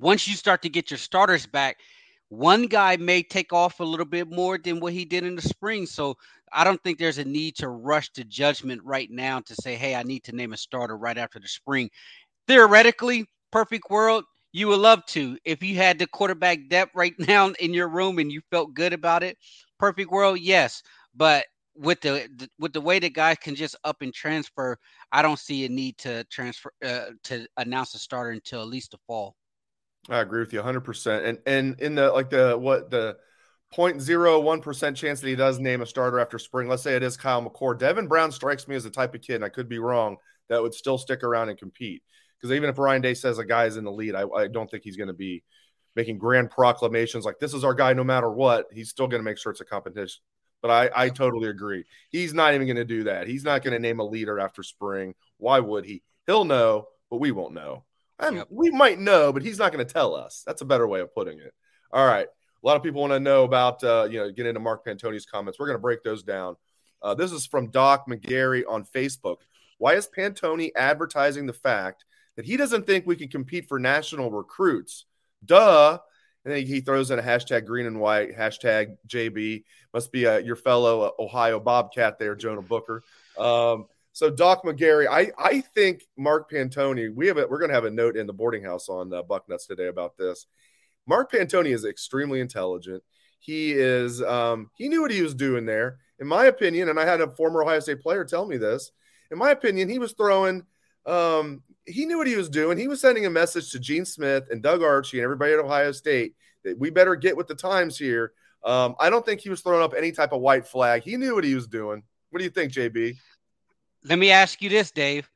once 0.00 0.26
you 0.26 0.34
start 0.34 0.62
to 0.62 0.68
get 0.68 0.90
your 0.90 0.98
starters 0.98 1.46
back, 1.46 1.78
one 2.34 2.66
guy 2.66 2.96
may 2.96 3.22
take 3.22 3.52
off 3.52 3.80
a 3.80 3.84
little 3.84 4.06
bit 4.06 4.28
more 4.28 4.58
than 4.58 4.80
what 4.80 4.92
he 4.92 5.04
did 5.04 5.24
in 5.24 5.36
the 5.36 5.42
spring. 5.42 5.86
So 5.86 6.16
I 6.52 6.64
don't 6.64 6.82
think 6.82 6.98
there's 6.98 7.18
a 7.18 7.24
need 7.24 7.56
to 7.56 7.68
rush 7.68 8.10
to 8.12 8.24
judgment 8.24 8.82
right 8.84 9.10
now 9.10 9.40
to 9.40 9.54
say, 9.54 9.76
hey, 9.76 9.94
I 9.94 10.02
need 10.02 10.24
to 10.24 10.34
name 10.34 10.52
a 10.52 10.56
starter 10.56 10.96
right 10.96 11.16
after 11.16 11.38
the 11.38 11.48
spring. 11.48 11.90
Theoretically, 12.48 13.26
perfect 13.52 13.90
world, 13.90 14.24
you 14.52 14.68
would 14.68 14.80
love 14.80 15.04
to. 15.06 15.38
If 15.44 15.62
you 15.62 15.76
had 15.76 15.98
the 15.98 16.06
quarterback 16.06 16.68
depth 16.68 16.92
right 16.94 17.14
now 17.18 17.50
in 17.60 17.72
your 17.72 17.88
room 17.88 18.18
and 18.18 18.30
you 18.30 18.40
felt 18.50 18.74
good 18.74 18.92
about 18.92 19.22
it, 19.22 19.38
perfect 19.78 20.10
world, 20.10 20.40
yes. 20.40 20.82
But 21.14 21.44
with 21.76 22.00
the, 22.00 22.28
with 22.58 22.72
the 22.72 22.80
way 22.80 22.98
that 22.98 23.14
guys 23.14 23.36
can 23.40 23.54
just 23.54 23.76
up 23.84 24.02
and 24.02 24.12
transfer, 24.12 24.76
I 25.12 25.22
don't 25.22 25.38
see 25.38 25.64
a 25.64 25.68
need 25.68 25.98
to 25.98 26.24
transfer 26.24 26.72
uh, 26.84 27.10
to 27.24 27.46
announce 27.56 27.94
a 27.94 27.98
starter 27.98 28.30
until 28.30 28.60
at 28.60 28.68
least 28.68 28.92
the 28.92 28.98
fall. 29.06 29.36
I 30.08 30.20
agree 30.20 30.40
with 30.40 30.52
you 30.52 30.58
100. 30.58 30.80
percent 30.80 31.24
And 31.24 31.38
and 31.46 31.80
in 31.80 31.94
the 31.94 32.10
like 32.12 32.30
the 32.30 32.56
what 32.58 32.90
the 32.90 33.16
0.01 33.74 34.62
percent 34.62 34.96
chance 34.96 35.20
that 35.20 35.28
he 35.28 35.34
does 35.34 35.58
name 35.58 35.82
a 35.82 35.86
starter 35.86 36.20
after 36.20 36.38
spring. 36.38 36.68
Let's 36.68 36.82
say 36.82 36.94
it 36.94 37.02
is 37.02 37.16
Kyle 37.16 37.42
McCord. 37.42 37.78
Devin 37.78 38.06
Brown 38.06 38.30
strikes 38.30 38.68
me 38.68 38.76
as 38.76 38.84
the 38.84 38.90
type 38.90 39.14
of 39.14 39.22
kid, 39.22 39.36
and 39.36 39.44
I 39.44 39.48
could 39.48 39.68
be 39.68 39.78
wrong, 39.78 40.16
that 40.48 40.62
would 40.62 40.74
still 40.74 40.98
stick 40.98 41.24
around 41.24 41.48
and 41.48 41.58
compete. 41.58 42.02
Because 42.38 42.54
even 42.54 42.70
if 42.70 42.78
Ryan 42.78 43.02
Day 43.02 43.14
says 43.14 43.38
a 43.38 43.44
guy 43.44 43.64
is 43.64 43.76
in 43.76 43.84
the 43.84 43.90
lead, 43.90 44.14
I, 44.14 44.24
I 44.28 44.46
don't 44.48 44.70
think 44.70 44.84
he's 44.84 44.96
going 44.96 45.08
to 45.08 45.14
be 45.14 45.42
making 45.96 46.18
grand 46.18 46.50
proclamations 46.50 47.24
like 47.24 47.38
this 47.40 47.54
is 47.54 47.64
our 47.64 47.74
guy 47.74 47.94
no 47.94 48.04
matter 48.04 48.30
what. 48.30 48.66
He's 48.72 48.90
still 48.90 49.08
going 49.08 49.20
to 49.20 49.24
make 49.24 49.38
sure 49.38 49.50
it's 49.50 49.60
a 49.60 49.64
competition 49.64 50.20
but 50.64 50.70
I, 50.70 51.04
I 51.04 51.08
totally 51.10 51.50
agree. 51.50 51.84
He's 52.08 52.32
not 52.32 52.54
even 52.54 52.66
going 52.66 52.78
to 52.78 52.86
do 52.86 53.04
that. 53.04 53.26
He's 53.26 53.44
not 53.44 53.62
going 53.62 53.74
to 53.74 53.78
name 53.78 54.00
a 54.00 54.02
leader 54.02 54.40
after 54.40 54.62
spring. 54.62 55.14
Why 55.36 55.60
would 55.60 55.84
he? 55.84 56.02
He'll 56.26 56.46
know, 56.46 56.86
but 57.10 57.18
we 57.18 57.32
won't 57.32 57.52
know. 57.52 57.84
And 58.18 58.36
yep. 58.36 58.48
we 58.50 58.70
might 58.70 58.98
know, 58.98 59.32
but 59.32 59.42
he's 59.42 59.58
not 59.58 59.72
going 59.72 59.84
to 59.84 59.92
tell 59.92 60.14
us. 60.14 60.42
That's 60.46 60.62
a 60.62 60.66
better 60.66 60.86
way 60.86 61.00
of 61.00 61.14
putting 61.14 61.38
it. 61.38 61.52
All 61.92 62.06
right. 62.06 62.26
A 62.26 62.66
lot 62.66 62.76
of 62.76 62.82
people 62.82 63.00
want 63.00 63.12
to 63.12 63.20
know 63.20 63.44
about, 63.44 63.82
uh, 63.84 64.08
you 64.10 64.18
know, 64.18 64.30
get 64.30 64.46
into 64.46 64.60
Mark 64.60 64.86
Pantoni's 64.86 65.26
comments. 65.26 65.58
We're 65.58 65.66
going 65.66 65.78
to 65.78 65.82
break 65.82 66.02
those 66.02 66.22
down. 66.22 66.56
Uh, 67.02 67.14
this 67.14 67.32
is 67.32 67.46
from 67.46 67.70
Doc 67.70 68.06
McGarry 68.08 68.62
on 68.66 68.84
Facebook. 68.84 69.38
Why 69.78 69.94
is 69.94 70.08
Pantoni 70.08 70.70
advertising 70.74 71.46
the 71.46 71.52
fact 71.52 72.04
that 72.36 72.46
he 72.46 72.56
doesn't 72.56 72.86
think 72.86 73.06
we 73.06 73.16
can 73.16 73.28
compete 73.28 73.68
for 73.68 73.78
national 73.78 74.30
recruits? 74.30 75.04
Duh. 75.44 75.98
And 76.44 76.54
then 76.54 76.66
he 76.66 76.80
throws 76.80 77.10
in 77.10 77.18
a 77.18 77.22
hashtag 77.22 77.66
green 77.66 77.86
and 77.86 78.00
white, 78.00 78.36
hashtag 78.36 78.96
JB. 79.08 79.64
Must 79.92 80.12
be 80.12 80.26
uh, 80.26 80.38
your 80.38 80.56
fellow 80.56 81.02
uh, 81.02 81.22
Ohio 81.22 81.58
Bobcat 81.58 82.18
there, 82.18 82.34
Jonah 82.34 82.62
Booker. 82.62 83.02
Um, 83.38 83.86
so 84.14 84.30
Doc 84.30 84.62
McGarry, 84.62 85.08
I, 85.10 85.32
I 85.36 85.60
think 85.60 86.04
Mark 86.16 86.48
Pantoni, 86.48 87.12
we 87.12 87.26
have 87.26 87.36
a, 87.36 87.48
we're 87.48 87.58
going 87.58 87.70
to 87.70 87.74
have 87.74 87.84
a 87.84 87.90
note 87.90 88.16
in 88.16 88.28
the 88.28 88.32
boarding 88.32 88.62
house 88.62 88.88
on 88.88 89.12
uh, 89.12 89.24
Bucknuts 89.24 89.66
today 89.66 89.88
about 89.88 90.16
this. 90.16 90.46
Mark 91.04 91.32
Pantoni 91.32 91.74
is 91.74 91.84
extremely 91.84 92.38
intelligent. 92.38 93.02
He 93.40 93.72
is 93.72 94.22
um, 94.22 94.70
he 94.76 94.88
knew 94.88 95.02
what 95.02 95.10
he 95.10 95.20
was 95.20 95.34
doing 95.34 95.66
there. 95.66 95.98
In 96.20 96.28
my 96.28 96.44
opinion, 96.44 96.90
and 96.90 96.98
I 96.98 97.04
had 97.04 97.20
a 97.20 97.34
former 97.34 97.64
Ohio 97.64 97.80
State 97.80 98.00
player 98.02 98.24
tell 98.24 98.46
me 98.46 98.56
this, 98.56 98.92
in 99.32 99.36
my 99.36 99.50
opinion, 99.50 99.88
he 99.88 99.98
was 99.98 100.12
throwing. 100.12 100.62
Um, 101.06 101.64
he 101.84 102.06
knew 102.06 102.16
what 102.16 102.28
he 102.28 102.36
was 102.36 102.48
doing. 102.48 102.78
He 102.78 102.86
was 102.86 103.00
sending 103.00 103.26
a 103.26 103.30
message 103.30 103.72
to 103.72 103.80
Gene 103.80 104.04
Smith 104.04 104.44
and 104.48 104.62
Doug 104.62 104.84
Archie 104.84 105.18
and 105.18 105.24
everybody 105.24 105.54
at 105.54 105.58
Ohio 105.58 105.90
State 105.90 106.36
that 106.62 106.78
we 106.78 106.88
better 106.88 107.16
get 107.16 107.36
with 107.36 107.48
the 107.48 107.54
times 107.56 107.98
here. 107.98 108.32
Um, 108.64 108.94
I 109.00 109.10
don't 109.10 109.26
think 109.26 109.40
he 109.40 109.50
was 109.50 109.60
throwing 109.60 109.82
up 109.82 109.92
any 109.98 110.12
type 110.12 110.30
of 110.30 110.40
white 110.40 110.68
flag. 110.68 111.02
He 111.02 111.16
knew 111.16 111.34
what 111.34 111.44
he 111.44 111.56
was 111.56 111.66
doing. 111.66 112.04
What 112.30 112.38
do 112.38 112.44
you 112.44 112.50
think, 112.50 112.72
JB? 112.72 113.16
Let 114.04 114.18
me 114.18 114.30
ask 114.30 114.60
you 114.62 114.68
this, 114.68 114.90
Dave. 114.90 115.30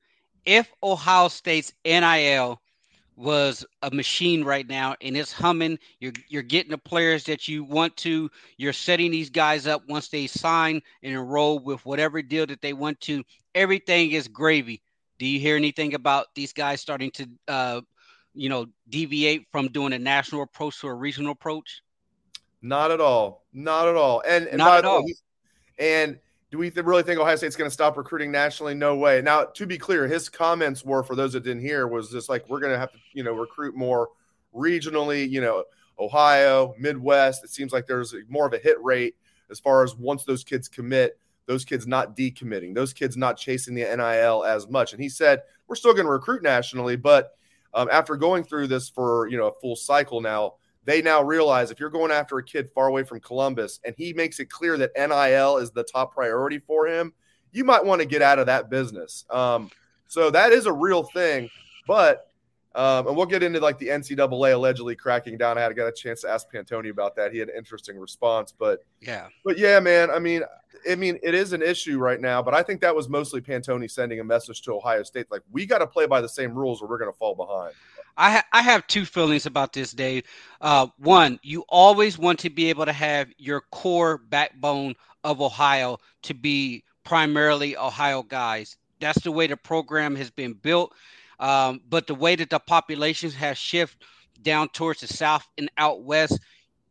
If 0.45 0.73
Ohio 0.83 1.29
State's 1.29 1.73
NIL 1.85 2.61
was 3.19 3.67
a 3.83 3.91
machine 3.91 4.45
right 4.45 4.69
now 4.69 4.95
and 5.01 5.17
it's 5.17 5.33
humming. 5.33 5.77
You're 5.99 6.13
you're 6.29 6.43
getting 6.43 6.71
the 6.71 6.79
players 6.79 7.25
that 7.25 7.49
you 7.49 7.65
want 7.65 7.97
to. 7.99 8.31
You're 8.57 8.73
setting 8.73 9.11
these 9.11 9.29
guys 9.29 9.67
up 9.67 9.83
once 9.89 10.09
they 10.09 10.29
sign 10.29 10.81
and 11.03 11.13
enroll 11.13 11.59
with 11.59 11.85
whatever 11.85 12.23
deal 12.23 12.47
that 12.47 12.63
they 12.63 12.73
want 12.73 13.01
to. 13.03 13.25
Everything 13.57 14.13
is 14.13 14.29
gravy. 14.29 14.83
Do 15.19 15.27
you 15.27 15.41
hear 15.41 15.57
anything 15.57 15.95
about 15.95 16.27
these 16.37 16.53
guys 16.53 16.81
starting 16.81 17.11
to 17.13 17.29
uh, 17.49 17.81
you 18.35 18.49
know, 18.49 18.67
deviate 18.89 19.47
from 19.51 19.69
doing 19.69 19.93
a 19.93 19.99
national 19.99 20.43
approach 20.43 20.81
to 20.81 20.87
a 20.87 20.95
regional 20.95 21.33
approach? 21.33 21.83
Not 22.63 22.93
at 22.93 23.01
all. 23.01 23.45
Not 23.53 23.89
at 23.89 23.97
all. 23.97 24.23
And, 24.27 24.47
and 24.47 24.59
not 24.59 24.79
at 24.79 24.85
all. 24.85 25.05
Way, 25.05 25.15
and 25.79 26.19
do 26.51 26.59
we 26.59 26.71
really 26.71 27.03
think 27.03 27.21
Ohio 27.21 27.37
State's 27.37 27.57
going 27.57 27.69
to 27.69 27.75
stop 27.75 27.97
recruiting 27.97 28.33
nationally? 28.33 28.75
No 28.75 28.97
way. 28.97 29.21
Now, 29.21 29.45
to 29.45 29.67
be 29.67 29.77
clear, 29.77 30.07
his 30.07 30.29
comments 30.29 30.83
were 30.85 31.03
for 31.03 31.15
those 31.15 31.35
that 31.35 31.45
didn't 31.45 31.63
hear 31.63 31.87
was 31.87 32.11
just 32.11 32.29
like 32.29 32.49
we're 32.49 32.61
going 32.61 32.73
to 32.73 32.79
have 32.79 32.93
to, 32.93 32.99
you 33.13 33.23
know, 33.23 33.35
recruit 33.35 33.77
more 33.77 34.09
regionally. 34.55 35.29
You 35.29 35.43
know, 35.43 35.65
Ohio, 35.99 36.75
Midwest. 36.79 37.45
It 37.45 37.51
seems 37.51 37.73
like 37.73 37.87
there's 37.87 38.15
more 38.29 38.47
of 38.47 38.55
a 38.55 38.59
hit 38.59 38.83
rate 38.83 39.15
as 39.51 39.61
far 39.61 39.85
as 39.85 39.95
once 39.95 40.25
those 40.25 40.43
kids 40.43 40.69
commit, 40.69 41.19
those 41.47 41.65
kids 41.65 41.87
not 41.87 42.17
decommitting, 42.17 42.75
those 42.75 42.93
kids 42.93 43.17
not 43.17 43.37
chasing 43.37 43.75
the 43.75 43.85
NIL 43.85 44.45
as 44.45 44.69
much. 44.69 44.93
And 44.95 45.03
he 45.03 45.09
said 45.09 45.43
we're 45.67 45.77
still 45.77 45.93
going 45.93 46.07
to 46.07 46.13
recruit 46.13 46.43
nationally, 46.43 46.97
but 46.97 47.33
um, 47.75 47.89
after 47.93 48.17
going 48.17 48.45
through 48.45 48.69
this 48.69 48.89
for 48.89 49.29
you 49.29 49.37
know 49.37 49.49
a 49.49 49.61
full 49.61 49.77
cycle 49.77 50.23
now 50.23 50.55
they 50.89 51.03
now 51.03 51.23
realize 51.23 51.71
if 51.71 51.79
you're 51.79 51.91
going 51.91 52.11
after 52.11 52.39
a 52.39 52.43
kid 52.43 52.71
far 52.75 52.89
away 52.89 53.03
from 53.03 53.21
Columbus 53.21 53.79
and 53.85 53.95
he 53.99 54.15
makes 54.15 54.41
it 54.41 54.47
clear 54.47 54.79
that 54.79 54.93
NIL 54.97 55.59
is 55.59 55.71
the 55.71 55.85
top 55.85 56.15
priority 56.15 56.59
for 56.59 56.87
him, 56.87 57.13
you 57.53 57.63
might 57.63 57.85
want 57.85 58.01
to 58.01 58.07
get 58.07 58.23
out 58.23 58.39
of 58.39 58.47
that 58.47 58.71
business. 58.71 59.27
Um, 59.29 59.71
so 60.07 60.31
that 60.31 60.53
is 60.53 60.65
a 60.65 60.73
real 60.73 61.03
thing. 61.03 61.51
But 61.87 62.29
um, 62.75 63.09
and 63.09 63.17
we'll 63.17 63.27
get 63.27 63.43
into 63.43 63.61
like 63.61 63.79
the 63.79 63.89
NCAA 63.89 64.55
allegedly 64.55 64.95
cracking 64.95 65.37
down. 65.37 65.59
I 65.59 65.63
had 65.63 65.75
got 65.77 65.89
a 65.89 65.93
chance 65.93 66.23
to 66.23 66.31
ask 66.31 66.47
Pantoni 66.51 66.91
about 66.91 67.17
that. 67.17 67.33
He 67.33 67.39
had 67.39 67.49
an 67.49 67.57
interesting 67.57 67.99
response, 67.99 68.55
but 68.57 68.85
yeah, 69.01 69.29
but 69.45 69.59
yeah, 69.59 69.81
man. 69.81 70.11
I 70.11 70.19
mean, 70.19 70.43
I 70.89 70.95
mean, 70.95 71.19
it 71.23 71.35
is 71.35 71.53
an 71.53 71.61
issue 71.61 71.99
right 71.99 72.21
now, 72.21 72.41
but 72.41 72.55
I 72.55 72.63
think 72.63 72.81
that 72.83 72.95
was 72.95 73.09
mostly 73.09 73.41
Pantoni 73.41 73.91
sending 73.91 74.21
a 74.21 74.25
message 74.25 74.63
to 74.63 74.75
Ohio 74.75 75.03
State, 75.03 75.27
like 75.31 75.43
we 75.51 75.67
got 75.67 75.79
to 75.79 75.87
play 75.87 76.07
by 76.07 76.21
the 76.21 76.29
same 76.29 76.55
rules, 76.55 76.81
or 76.81 76.89
we're 76.89 76.99
going 76.99 77.13
to 77.13 77.19
fall 77.19 77.35
behind. 77.35 77.75
I 78.19 78.33
ha- 78.33 78.47
I 78.53 78.63
have 78.63 78.87
two 78.89 79.07
feelings 79.07 79.47
about 79.47 79.73
this, 79.73 79.93
Dave. 79.93 80.25
Uh, 80.61 80.89
one, 80.99 81.41
you 81.43 81.65
always 81.69 82.19
want 82.19 82.41
to 82.41 82.51
be 82.51 82.71
able 82.71 82.87
to 82.87 82.93
have 82.93 83.29
your 83.39 83.63
core 83.73 84.19
backbone 84.19 84.97
of 85.25 85.41
Ohio 85.41 85.99
to 86.25 86.35
be 86.35 86.85
primarily 87.05 87.77
Ohio 87.77 88.23
guys. 88.23 88.77
That's 89.01 89.23
the 89.23 89.33
way 89.33 89.47
the 89.47 89.57
program 89.57 90.17
has 90.17 90.31
been 90.31 90.55
built. 90.55 90.95
Um, 91.41 91.81
but 91.89 92.09
the 92.09 92.17
way 92.17 92.37
that 92.37 92.51
the 92.51 92.59
population 92.61 93.31
has 93.33 93.59
shifted 93.59 94.07
down 94.43 94.69
towards 94.71 95.01
the 95.01 95.09
south 95.09 95.49
and 95.59 95.71
out 95.79 96.03
west, 96.03 96.41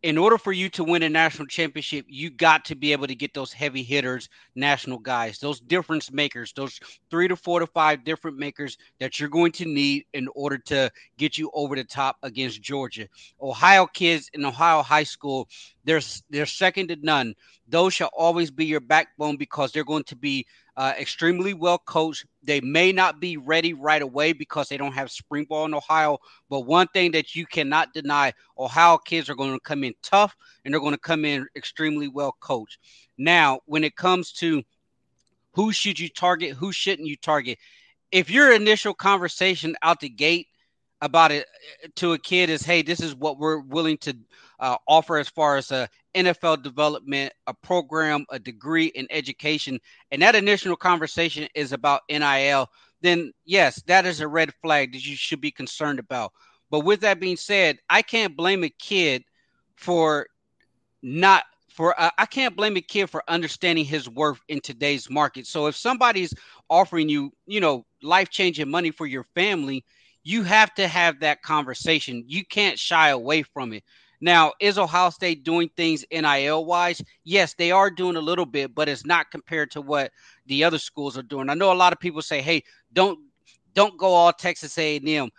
in 0.04 0.18
order 0.18 0.38
for 0.38 0.52
you 0.52 0.70
to 0.70 0.84
win 0.84 1.04
a 1.04 1.10
national 1.10 1.48
championship, 1.48 2.06
you 2.08 2.30
got 2.30 2.64
to 2.66 2.76
be 2.76 2.92
able 2.92 3.08
to 3.08 3.16
get 3.16 3.34
those 3.34 3.52
heavy 3.52 3.82
hitters, 3.82 4.30
national 4.56 5.00
guys, 5.00 5.40
those 5.40 5.60
difference 5.60 6.12
makers, 6.12 6.54
those 6.56 6.80
three 7.10 7.28
to 7.28 7.36
four 7.36 7.60
to 7.60 7.68
five 7.68 8.04
different 8.04 8.38
makers 8.38 8.78
that 9.00 9.20
you're 9.20 9.30
going 9.30 9.52
to 9.54 9.66
need 9.66 10.06
in 10.14 10.28
order 10.36 10.58
to 10.58 10.92
get 11.18 11.38
you 11.38 11.50
over 11.54 11.76
the 11.76 11.84
top 11.84 12.18
against 12.24 12.62
Georgia. 12.62 13.08
Ohio 13.42 13.86
kids 13.88 14.30
in 14.34 14.46
Ohio 14.46 14.82
high 14.82 15.04
school, 15.04 15.48
they're, 15.88 16.02
they're 16.30 16.46
second 16.46 16.90
to 16.90 16.98
none. 17.02 17.34
Those 17.68 17.94
shall 17.94 18.12
always 18.16 18.52
be 18.52 18.66
your 18.66 18.82
backbone 18.82 19.38
because 19.38 19.72
they're 19.72 19.86
going 19.86 20.04
to 20.04 20.18
be 20.18 20.46
uh, 20.76 20.94
extremely 21.00 21.54
well 21.54 21.78
coached. 21.78 22.26
They 22.44 22.60
may 22.60 22.92
not 22.92 23.22
be 23.22 23.38
ready 23.38 23.74
right 23.74 24.02
away 24.02 24.34
because 24.34 24.68
they 24.68 24.76
don't 24.76 24.94
have 24.94 25.10
spring 25.10 25.46
ball 25.46 25.66
in 25.66 25.74
Ohio. 25.74 26.18
But 26.50 26.62
one 26.62 26.88
thing 26.90 27.12
that 27.14 27.36
you 27.36 27.46
cannot 27.46 27.94
deny 27.94 28.34
Ohio 28.60 28.98
kids 28.98 29.30
are 29.30 29.36
going 29.36 29.54
to 29.54 29.60
come 29.62 29.86
in 29.86 29.94
tough 30.04 30.36
and 30.66 30.74
they're 30.74 30.82
going 30.82 30.94
to 30.94 31.00
come 31.00 31.24
in 31.24 31.48
extremely 31.56 32.10
well 32.10 32.36
coached. 32.42 32.80
Now, 33.18 33.62
when 33.66 33.86
it 33.86 33.96
comes 33.96 34.34
to 34.34 34.64
who 35.54 35.72
should 35.72 35.98
you 35.98 36.10
target, 36.10 36.52
who 36.52 36.74
shouldn't 36.74 37.08
you 37.08 37.16
target, 37.16 37.60
if 38.12 38.30
your 38.30 38.52
initial 38.52 38.94
conversation 38.94 39.76
out 39.82 40.02
the 40.02 40.10
gate 40.10 40.48
about 41.02 41.32
it 41.32 41.46
uh, 41.84 41.88
to 41.96 42.14
a 42.14 42.18
kid 42.18 42.50
is, 42.50 42.64
hey, 42.64 42.82
this 42.82 43.00
is 43.00 43.16
what 43.16 43.40
we're 43.40 43.60
willing 43.60 43.98
to 44.00 44.16
uh, 44.60 44.78
offer 44.88 45.18
as 45.18 45.30
far 45.30 45.58
as 45.58 45.72
a 45.72 45.88
NFL 46.16 46.64
development, 46.64 47.32
a 47.46 47.54
program, 47.54 48.26
a 48.32 48.40
degree 48.40 48.88
in 48.88 49.08
education, 49.10 49.80
and 50.12 50.22
that 50.22 50.36
initial 50.36 50.76
conversation 50.76 51.48
is 51.54 51.72
about 51.74 52.02
NIL, 52.10 52.68
then 53.02 53.32
yes, 53.46 53.82
that 53.84 54.06
is 54.06 54.22
a 54.22 54.28
red 54.28 54.52
flag 54.62 54.94
that 54.94 55.06
you 55.06 55.16
should 55.16 55.42
be 55.42 55.52
concerned 55.52 56.00
about. 56.00 56.34
But 56.70 56.82
with 56.82 57.02
that 57.02 57.20
being 57.20 57.38
said, 57.38 57.78
I 57.90 58.02
can't 58.02 58.36
blame 58.36 58.64
a 58.64 58.70
kid 58.70 59.24
for 59.76 60.28
not 61.04 61.44
for 61.70 62.00
uh, 62.02 62.10
I 62.18 62.26
can't 62.26 62.56
blame 62.56 62.76
a 62.76 62.82
kid 62.82 63.08
for 63.08 63.24
understanding 63.28 63.86
his 63.86 64.10
worth 64.10 64.40
in 64.48 64.60
today's 64.62 65.10
market. 65.12 65.46
So 65.46 65.68
if 65.68 65.76
somebody's 65.76 66.34
offering 66.70 67.08
you, 67.08 67.32
you 67.46 67.60
know, 67.60 67.86
life-changing 68.02 68.68
money 68.68 68.90
for 68.90 69.06
your 69.06 69.24
family, 69.36 69.86
you 70.28 70.44
have 70.44 70.74
to 70.74 70.90
have 70.90 71.22
that 71.22 71.42
conversation. 71.42 72.22
You 72.28 72.44
can't 72.44 72.78
shy 72.78 73.10
away 73.10 73.44
from 73.44 73.72
it. 73.72 73.82
Now, 74.20 74.52
is 74.60 74.78
Ohio 74.78 75.10
State 75.10 75.46
doing 75.46 75.70
things 75.78 76.04
NIL 76.12 76.66
wise? 76.66 77.02
Yes, 77.24 77.54
they 77.54 77.72
are 77.72 77.90
doing 77.90 78.18
a 78.18 78.22
little 78.22 78.46
bit, 78.46 78.76
but 78.76 78.90
it's 78.90 79.06
not 79.06 79.32
compared 79.32 79.72
to 79.72 79.82
what 79.82 80.12
the 80.48 80.66
other 80.66 80.80
schools 80.80 81.18
are 81.18 81.24
doing. 81.24 81.50
I 81.50 81.54
know 81.54 81.72
a 81.72 81.76
lot 81.76 81.94
of 81.94 82.02
people 82.02 82.22
say, 82.22 82.42
"Hey, 82.42 82.64
don't 82.92 83.18
don't 83.74 83.98
go 83.98 84.08
all 84.14 84.34
Texas 84.34 84.78
A&M." 84.78 85.30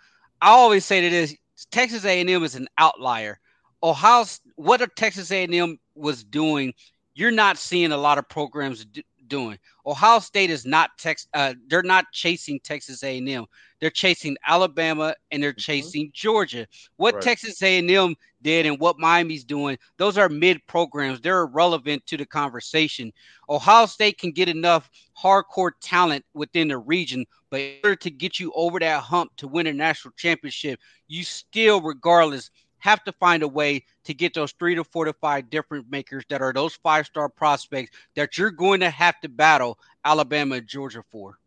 I 0.41 0.49
always 0.49 0.85
say 0.85 1.01
that 1.01 1.13
is 1.13 1.37
Texas 1.69 2.03
A&M 2.03 2.43
is 2.43 2.55
an 2.55 2.67
outlier. 2.79 3.39
Ohio, 3.83 4.25
what 4.55 4.81
if 4.81 4.95
Texas 4.95 5.31
A&M 5.31 5.77
was 5.93 6.23
doing, 6.23 6.73
you're 7.13 7.29
not 7.29 7.59
seeing 7.59 7.91
a 7.91 7.97
lot 7.97 8.17
of 8.17 8.27
programs 8.27 8.87
doing. 9.29 9.57
Ohio 9.85 10.19
State 10.19 10.49
is 10.49 10.65
not 10.65 10.91
Tex. 10.97 11.27
Uh, 11.33 11.53
they're 11.67 11.83
not 11.83 12.05
chasing 12.11 12.59
Texas 12.59 13.03
A&M. 13.03 13.45
They're 13.79 13.89
chasing 13.89 14.35
Alabama 14.45 15.15
and 15.31 15.41
they're 15.41 15.51
mm-hmm. 15.51 15.59
chasing. 15.59 16.11
Georgia. 16.13 16.67
What 16.97 17.15
right. 17.15 17.23
Texas 17.23 17.61
A&M 17.61 18.15
did 18.41 18.65
and 18.65 18.79
what 18.79 18.99
Miami's 18.99 19.43
doing, 19.43 19.77
those 19.97 20.17
are 20.17 20.29
mid 20.29 20.65
programs. 20.67 21.21
They're 21.21 21.43
irrelevant 21.43 22.05
to 22.07 22.17
the 22.17 22.25
conversation. 22.25 23.13
Ohio 23.49 23.85
State 23.85 24.17
can 24.17 24.31
get 24.31 24.49
enough 24.49 24.89
hardcore 25.17 25.71
talent 25.81 26.25
within 26.33 26.67
the 26.67 26.77
region, 26.77 27.25
but 27.49 27.61
in 27.61 27.77
order 27.83 27.95
to 27.97 28.11
get 28.11 28.39
you 28.39 28.51
over 28.55 28.79
that 28.79 29.01
hump 29.03 29.31
to 29.37 29.47
win 29.47 29.67
a 29.67 29.73
national 29.73 30.13
championship, 30.17 30.79
you 31.07 31.23
still, 31.23 31.81
regardless, 31.81 32.51
have 32.79 33.03
to 33.03 33.11
find 33.13 33.43
a 33.43 33.47
way 33.47 33.83
to 34.05 34.13
get 34.13 34.33
those 34.33 34.51
three 34.53 34.75
to 34.75 34.83
four 34.83 35.05
to 35.05 35.13
five 35.13 35.49
different 35.49 35.89
makers 35.89 36.23
that 36.29 36.41
are 36.41 36.53
those 36.53 36.75
five 36.75 37.05
star 37.05 37.29
prospects 37.29 37.91
that 38.15 38.37
you're 38.37 38.51
going 38.51 38.79
to 38.79 38.89
have 38.89 39.19
to 39.21 39.29
battle 39.29 39.79
Alabama 40.03 40.59
Georgia 40.61 41.03
for. 41.11 41.39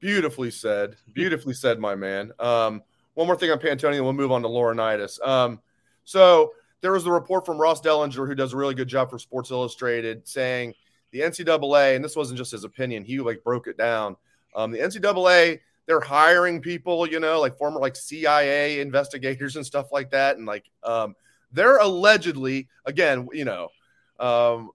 Beautifully 0.00 0.50
said. 0.50 0.96
Beautifully 1.12 1.54
said, 1.54 1.78
my 1.78 1.94
man. 1.94 2.32
Um, 2.38 2.82
one 3.14 3.26
more 3.26 3.36
thing 3.36 3.50
on 3.50 3.58
Pantoni, 3.58 3.96
and 3.96 4.04
we'll 4.04 4.12
move 4.12 4.32
on 4.32 4.42
to 4.42 4.48
Laurinaitis. 4.48 5.24
Um, 5.26 5.60
so 6.04 6.52
there 6.80 6.92
was 6.92 7.04
the 7.04 7.12
report 7.12 7.46
from 7.46 7.58
Ross 7.58 7.80
Dellenger, 7.80 8.26
who 8.26 8.34
does 8.34 8.52
a 8.52 8.56
really 8.56 8.74
good 8.74 8.88
job 8.88 9.08
for 9.10 9.18
Sports 9.18 9.50
Illustrated, 9.50 10.26
saying 10.26 10.74
the 11.12 11.20
NCAA, 11.20 11.96
and 11.96 12.04
this 12.04 12.16
wasn't 12.16 12.38
just 12.38 12.52
his 12.52 12.64
opinion, 12.64 13.04
he 13.04 13.20
like 13.20 13.42
broke 13.44 13.68
it 13.68 13.78
down. 13.78 14.16
Um, 14.54 14.70
the 14.70 14.80
NCAA 14.80 15.60
they're 15.86 16.00
hiring 16.00 16.60
people, 16.60 17.06
you 17.06 17.20
know, 17.20 17.40
like 17.40 17.56
former 17.56 17.80
like 17.80 17.96
CIA 17.96 18.80
investigators 18.80 19.56
and 19.56 19.64
stuff 19.66 19.92
like 19.92 20.10
that, 20.10 20.36
and 20.36 20.46
like 20.46 20.64
um, 20.82 21.14
they're 21.52 21.78
allegedly 21.78 22.68
again, 22.84 23.28
you 23.32 23.44
know, 23.44 23.68
um, 24.20 24.70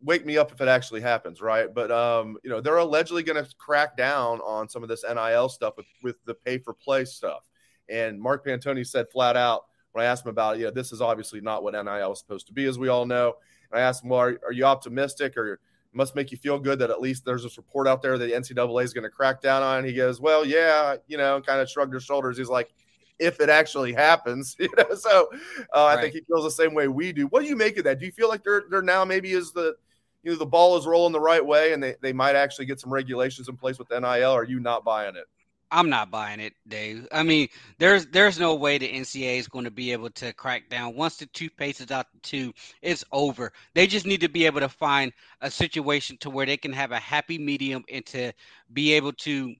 wake 0.00 0.24
me 0.24 0.38
up 0.38 0.52
if 0.52 0.60
it 0.60 0.68
actually 0.68 1.00
happens, 1.00 1.40
right? 1.40 1.72
But 1.72 1.90
um, 1.90 2.36
you 2.42 2.50
know, 2.50 2.60
they're 2.60 2.78
allegedly 2.78 3.22
going 3.22 3.42
to 3.42 3.50
crack 3.58 3.96
down 3.96 4.40
on 4.40 4.68
some 4.68 4.82
of 4.82 4.88
this 4.88 5.04
NIL 5.08 5.48
stuff 5.48 5.74
with 5.76 5.86
with 6.02 6.16
the 6.24 6.34
pay 6.34 6.58
for 6.58 6.72
play 6.72 7.04
stuff. 7.04 7.44
And 7.88 8.20
Mark 8.20 8.44
Pantoni 8.44 8.86
said 8.86 9.06
flat 9.10 9.36
out 9.36 9.64
when 9.92 10.04
I 10.04 10.08
asked 10.08 10.24
him 10.24 10.30
about 10.30 10.56
it, 10.56 10.60
you 10.60 10.64
know, 10.66 10.70
this 10.70 10.92
is 10.92 11.00
obviously 11.00 11.40
not 11.40 11.62
what 11.62 11.72
NIL 11.72 12.12
is 12.12 12.18
supposed 12.18 12.46
to 12.48 12.52
be, 12.52 12.66
as 12.66 12.78
we 12.78 12.88
all 12.88 13.06
know. 13.06 13.34
And 13.70 13.80
I 13.80 13.82
asked 13.82 14.04
him, 14.04 14.10
well, 14.10 14.20
are, 14.20 14.40
are 14.44 14.52
you 14.52 14.64
optimistic 14.64 15.36
or 15.36 15.60
must 15.92 16.14
make 16.14 16.30
you 16.30 16.38
feel 16.38 16.58
good 16.58 16.78
that 16.78 16.90
at 16.90 17.00
least 17.00 17.24
there's 17.24 17.42
this 17.42 17.56
report 17.56 17.88
out 17.88 18.02
there 18.02 18.18
that 18.18 18.26
the 18.26 18.32
NCAA 18.32 18.84
is 18.84 18.92
going 18.92 19.04
to 19.04 19.10
crack 19.10 19.40
down 19.40 19.62
on. 19.62 19.84
He 19.84 19.94
goes, 19.94 20.20
well, 20.20 20.44
yeah, 20.44 20.96
you 21.06 21.16
know, 21.16 21.40
kind 21.40 21.60
of 21.60 21.68
shrugged 21.68 21.94
his 21.94 22.04
shoulders. 22.04 22.36
He's 22.36 22.48
like, 22.48 22.72
if 23.18 23.40
it 23.40 23.48
actually 23.48 23.92
happens, 23.92 24.56
you 24.60 24.68
know. 24.76 24.94
So 24.94 25.28
uh, 25.32 25.64
right. 25.74 25.98
I 25.98 26.00
think 26.00 26.14
he 26.14 26.20
feels 26.20 26.44
the 26.44 26.50
same 26.50 26.74
way 26.74 26.88
we 26.88 27.12
do. 27.12 27.26
What 27.26 27.42
do 27.42 27.48
you 27.48 27.56
make 27.56 27.78
of 27.78 27.84
that? 27.84 27.98
Do 27.98 28.06
you 28.06 28.12
feel 28.12 28.28
like 28.28 28.44
they're 28.44 28.64
they're 28.70 28.82
now 28.82 29.04
maybe 29.04 29.32
is 29.32 29.52
the 29.52 29.74
you 30.22 30.32
know 30.32 30.38
the 30.38 30.46
ball 30.46 30.76
is 30.76 30.86
rolling 30.86 31.12
the 31.12 31.20
right 31.20 31.44
way 31.44 31.72
and 31.72 31.82
they, 31.82 31.94
they 32.00 32.12
might 32.12 32.36
actually 32.36 32.66
get 32.66 32.80
some 32.80 32.92
regulations 32.92 33.48
in 33.48 33.56
place 33.56 33.78
with 33.78 33.90
NIL? 33.90 34.04
Are 34.04 34.44
you 34.44 34.60
not 34.60 34.84
buying 34.84 35.16
it? 35.16 35.24
I'm 35.70 35.90
not 35.90 36.10
buying 36.10 36.40
it, 36.40 36.54
Dave. 36.66 37.06
I 37.12 37.22
mean, 37.22 37.48
there's 37.78 38.06
there's 38.06 38.38
no 38.38 38.54
way 38.54 38.78
the 38.78 38.90
NCAA 38.90 39.38
is 39.38 39.48
going 39.48 39.66
to 39.66 39.70
be 39.70 39.92
able 39.92 40.10
to 40.10 40.32
crack 40.32 40.68
down. 40.70 40.94
Once 40.96 41.16
the 41.16 41.26
toothpaste 41.26 41.80
is 41.80 41.90
out 41.90 42.06
the 42.12 42.20
tube, 42.20 42.54
it's 42.80 43.04
over. 43.12 43.52
They 43.74 43.86
just 43.86 44.06
need 44.06 44.22
to 44.22 44.28
be 44.28 44.46
able 44.46 44.60
to 44.60 44.68
find 44.68 45.12
a 45.42 45.50
situation 45.50 46.16
to 46.18 46.30
where 46.30 46.46
they 46.46 46.56
can 46.56 46.72
have 46.72 46.92
a 46.92 46.98
happy 46.98 47.38
medium 47.38 47.84
and 47.90 48.04
to 48.06 48.32
be 48.72 48.94
able 48.94 49.12
to, 49.12 49.54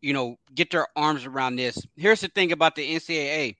you 0.00 0.12
know, 0.12 0.36
get 0.54 0.70
their 0.70 0.88
arms 0.96 1.24
around 1.26 1.56
this. 1.56 1.78
Here's 1.96 2.20
the 2.20 2.28
thing 2.28 2.50
about 2.50 2.74
the 2.74 2.96
NCAA. 2.96 3.56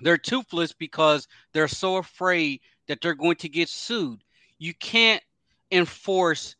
They're 0.00 0.18
toothless 0.18 0.74
because 0.74 1.26
they're 1.52 1.68
so 1.68 1.96
afraid 1.96 2.60
that 2.88 3.00
they're 3.00 3.14
going 3.14 3.36
to 3.36 3.48
get 3.48 3.70
sued. 3.70 4.22
You 4.58 4.74
can't 4.74 5.22
enforce 5.72 6.56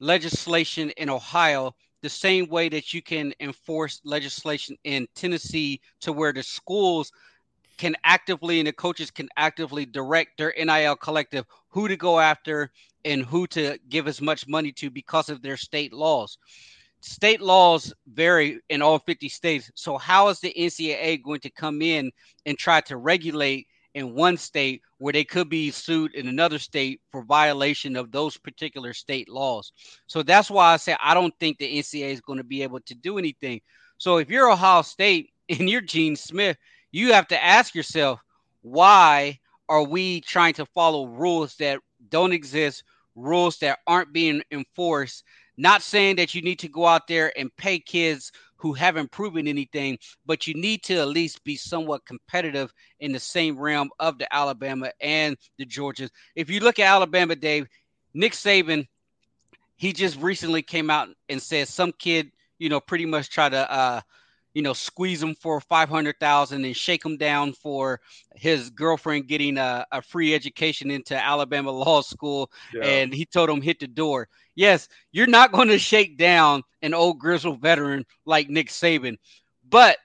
legislation 0.00 0.90
in 0.90 1.10
Ohio 1.10 1.74
the 2.02 2.08
same 2.08 2.48
way 2.48 2.68
that 2.68 2.92
you 2.94 3.02
can 3.02 3.32
enforce 3.40 4.00
legislation 4.04 4.76
in 4.84 5.06
Tennessee 5.14 5.80
to 6.00 6.12
where 6.12 6.32
the 6.32 6.42
schools 6.42 7.10
can 7.76 7.96
actively 8.04 8.58
and 8.58 8.66
the 8.66 8.72
coaches 8.72 9.10
can 9.10 9.28
actively 9.36 9.86
direct 9.86 10.36
their 10.36 10.52
NIL 10.58 10.96
collective 10.96 11.44
who 11.68 11.88
to 11.88 11.96
go 11.96 12.18
after 12.18 12.70
and 13.04 13.24
who 13.24 13.46
to 13.46 13.78
give 13.88 14.08
as 14.08 14.20
much 14.20 14.48
money 14.48 14.72
to 14.72 14.90
because 14.90 15.28
of 15.28 15.42
their 15.42 15.56
state 15.56 15.92
laws. 15.92 16.38
State 17.00 17.40
laws 17.40 17.94
vary 18.08 18.58
in 18.68 18.82
all 18.82 18.98
50 18.98 19.28
states. 19.28 19.70
So, 19.76 19.96
how 19.96 20.28
is 20.28 20.40
the 20.40 20.52
NCAA 20.58 21.22
going 21.22 21.40
to 21.40 21.50
come 21.50 21.80
in 21.80 22.10
and 22.44 22.58
try 22.58 22.80
to 22.82 22.96
regulate 22.96 23.68
in 23.94 24.14
one 24.14 24.36
state 24.36 24.82
where 24.98 25.12
they 25.12 25.24
could 25.24 25.48
be 25.48 25.70
sued 25.70 26.14
in 26.14 26.28
another 26.28 26.58
state 26.58 27.00
for 27.10 27.22
violation 27.22 27.96
of 27.96 28.10
those 28.10 28.36
particular 28.36 28.92
state 28.92 29.28
laws. 29.28 29.72
So 30.06 30.22
that's 30.22 30.50
why 30.50 30.72
I 30.72 30.76
say 30.76 30.96
I 31.02 31.14
don't 31.14 31.34
think 31.38 31.58
the 31.58 31.78
NCAA 31.78 32.12
is 32.12 32.20
going 32.20 32.38
to 32.38 32.44
be 32.44 32.62
able 32.62 32.80
to 32.80 32.94
do 32.94 33.18
anything. 33.18 33.60
So 33.98 34.18
if 34.18 34.28
you're 34.30 34.50
Ohio 34.50 34.82
State 34.82 35.30
and 35.48 35.70
you're 35.70 35.80
Gene 35.80 36.16
Smith, 36.16 36.56
you 36.90 37.12
have 37.12 37.28
to 37.28 37.44
ask 37.44 37.74
yourself, 37.74 38.20
why 38.62 39.38
are 39.68 39.84
we 39.84 40.20
trying 40.22 40.54
to 40.54 40.66
follow 40.66 41.06
rules 41.06 41.54
that 41.56 41.80
don't 42.08 42.32
exist, 42.32 42.82
rules 43.14 43.58
that 43.58 43.78
aren't 43.86 44.12
being 44.12 44.42
enforced? 44.50 45.24
Not 45.56 45.82
saying 45.82 46.16
that 46.16 46.34
you 46.34 46.42
need 46.42 46.60
to 46.60 46.68
go 46.68 46.86
out 46.86 47.08
there 47.08 47.32
and 47.36 47.54
pay 47.56 47.78
kids 47.78 48.32
who 48.58 48.72
haven't 48.72 49.10
proven 49.10 49.48
anything, 49.48 49.98
but 50.26 50.46
you 50.46 50.54
need 50.54 50.82
to 50.82 50.96
at 50.96 51.08
least 51.08 51.42
be 51.44 51.56
somewhat 51.56 52.04
competitive 52.04 52.72
in 53.00 53.12
the 53.12 53.20
same 53.20 53.56
realm 53.56 53.88
of 53.98 54.18
the 54.18 54.32
Alabama 54.34 54.90
and 55.00 55.36
the 55.58 55.64
Georgias. 55.64 56.10
If 56.34 56.50
you 56.50 56.60
look 56.60 56.78
at 56.78 56.86
Alabama, 56.86 57.36
Dave, 57.36 57.68
Nick 58.14 58.32
Saban, 58.32 58.86
he 59.76 59.92
just 59.92 60.20
recently 60.20 60.62
came 60.62 60.90
out 60.90 61.08
and 61.28 61.40
said 61.40 61.68
some 61.68 61.92
kid, 61.92 62.32
you 62.58 62.68
know, 62.68 62.80
pretty 62.80 63.06
much 63.06 63.30
try 63.30 63.48
to 63.48 63.72
uh, 63.72 64.00
you 64.54 64.62
know, 64.62 64.72
squeeze 64.72 65.22
him 65.22 65.34
for 65.34 65.60
500,000 65.60 66.64
and 66.64 66.76
shake 66.76 67.04
him 67.04 67.16
down 67.16 67.52
for 67.52 68.00
his 68.34 68.70
girlfriend 68.70 69.28
getting 69.28 69.58
a, 69.58 69.86
a 69.92 70.02
free 70.02 70.34
education 70.34 70.90
into 70.90 71.16
Alabama 71.16 71.70
law 71.72 72.00
school. 72.00 72.50
Yeah. 72.72 72.84
And 72.84 73.12
he 73.12 73.24
told 73.24 73.50
him 73.50 73.60
hit 73.60 73.80
the 73.80 73.86
door. 73.86 74.28
Yes, 74.54 74.88
you're 75.12 75.26
not 75.26 75.52
going 75.52 75.68
to 75.68 75.78
shake 75.78 76.16
down 76.16 76.62
an 76.82 76.94
old 76.94 77.18
grizzled 77.18 77.60
veteran 77.60 78.04
like 78.24 78.48
Nick 78.48 78.68
Saban. 78.68 79.16
But 79.68 79.98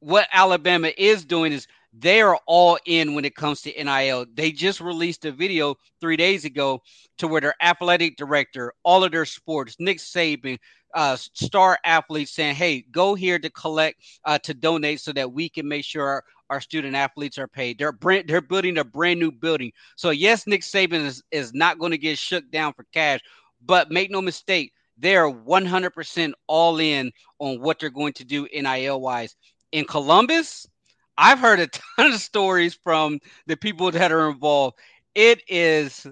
what 0.00 0.28
Alabama 0.32 0.92
is 0.98 1.24
doing 1.24 1.52
is 1.52 1.66
they 1.96 2.20
are 2.20 2.38
all 2.46 2.78
in 2.86 3.14
when 3.14 3.24
it 3.24 3.36
comes 3.36 3.62
to 3.62 3.84
NIL. 3.84 4.26
They 4.34 4.50
just 4.50 4.80
released 4.80 5.24
a 5.24 5.32
video 5.32 5.76
three 6.00 6.16
days 6.16 6.44
ago 6.44 6.82
to 7.18 7.28
where 7.28 7.40
their 7.40 7.54
athletic 7.62 8.16
director, 8.16 8.72
all 8.82 9.04
of 9.04 9.12
their 9.12 9.24
sports, 9.24 9.76
Nick 9.78 9.98
Saban, 9.98 10.58
uh, 10.94 11.16
star 11.16 11.78
athletes 11.84 12.32
saying, 12.32 12.54
"Hey, 12.56 12.84
go 12.90 13.14
here 13.14 13.38
to 13.38 13.50
collect 13.50 14.02
uh, 14.24 14.38
to 14.38 14.54
donate 14.54 15.00
so 15.00 15.12
that 15.12 15.32
we 15.32 15.48
can 15.48 15.66
make 15.66 15.84
sure 15.84 16.06
our, 16.06 16.24
our 16.50 16.60
student 16.60 16.94
athletes 16.96 17.38
are 17.38 17.48
paid." 17.48 17.78
They're 17.78 17.92
brand, 17.92 18.28
they're 18.28 18.40
building 18.40 18.78
a 18.78 18.84
brand 18.84 19.20
new 19.20 19.32
building. 19.32 19.72
So 19.96 20.10
yes, 20.10 20.46
Nick 20.46 20.62
Saban 20.62 21.04
is, 21.04 21.22
is 21.30 21.52
not 21.52 21.78
going 21.78 21.92
to 21.92 21.98
get 21.98 22.18
shook 22.18 22.48
down 22.50 22.74
for 22.74 22.86
cash, 22.92 23.20
but 23.64 23.90
make 23.90 24.10
no 24.10 24.20
mistake, 24.20 24.72
they 24.96 25.16
are 25.16 25.30
100% 25.30 26.32
all 26.46 26.78
in 26.78 27.12
on 27.38 27.60
what 27.60 27.78
they're 27.78 27.90
going 27.90 28.12
to 28.14 28.24
do 28.24 28.46
NIL 28.52 29.00
wise. 29.00 29.34
In 29.72 29.84
Columbus, 29.84 30.68
I've 31.16 31.38
heard 31.38 31.60
a 31.60 31.66
ton 31.96 32.12
of 32.12 32.20
stories 32.20 32.74
from 32.74 33.20
the 33.46 33.56
people 33.56 33.90
that 33.90 34.12
are 34.12 34.30
involved. 34.30 34.78
It 35.14 35.42
is 35.48 36.06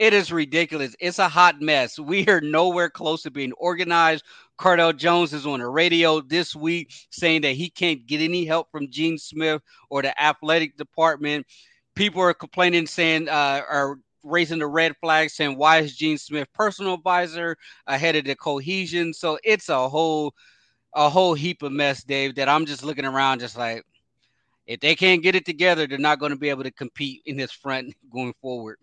it 0.00 0.14
is 0.14 0.32
ridiculous. 0.32 0.96
It's 0.98 1.18
a 1.18 1.28
hot 1.28 1.60
mess. 1.60 1.98
We 1.98 2.26
are 2.28 2.40
nowhere 2.40 2.88
close 2.88 3.22
to 3.24 3.30
being 3.30 3.52
organized. 3.52 4.24
Cardale 4.58 4.96
Jones 4.96 5.34
is 5.34 5.46
on 5.46 5.60
the 5.60 5.68
radio 5.68 6.22
this 6.22 6.56
week 6.56 6.90
saying 7.10 7.42
that 7.42 7.52
he 7.52 7.68
can't 7.68 8.06
get 8.06 8.22
any 8.22 8.46
help 8.46 8.70
from 8.70 8.90
Gene 8.90 9.18
Smith 9.18 9.60
or 9.90 10.00
the 10.00 10.18
athletic 10.20 10.78
department. 10.78 11.46
People 11.94 12.22
are 12.22 12.32
complaining, 12.32 12.86
saying, 12.86 13.28
uh, 13.28 13.60
are 13.68 13.98
raising 14.22 14.58
the 14.58 14.66
red 14.66 14.96
flag, 15.02 15.28
saying, 15.28 15.58
why 15.58 15.80
is 15.80 15.94
Gene 15.96 16.16
Smith 16.16 16.48
personal 16.54 16.94
advisor 16.94 17.58
ahead 17.86 18.16
of 18.16 18.24
the 18.24 18.34
cohesion? 18.36 19.12
So 19.12 19.38
it's 19.44 19.68
a 19.68 19.86
whole, 19.86 20.34
a 20.94 21.10
whole 21.10 21.34
heap 21.34 21.62
of 21.62 21.72
mess, 21.72 22.02
Dave, 22.04 22.36
that 22.36 22.48
I'm 22.48 22.64
just 22.64 22.84
looking 22.84 23.04
around, 23.04 23.40
just 23.40 23.58
like, 23.58 23.84
if 24.70 24.80
they 24.80 24.94
can't 24.94 25.22
get 25.22 25.34
it 25.34 25.44
together, 25.44 25.86
they're 25.86 25.98
not 25.98 26.18
going 26.18 26.30
to 26.30 26.38
be 26.38 26.48
able 26.48 26.62
to 26.62 26.70
compete 26.70 27.22
in 27.26 27.36
this 27.36 27.52
front 27.52 27.94
going 28.12 28.34
forward 28.40 28.78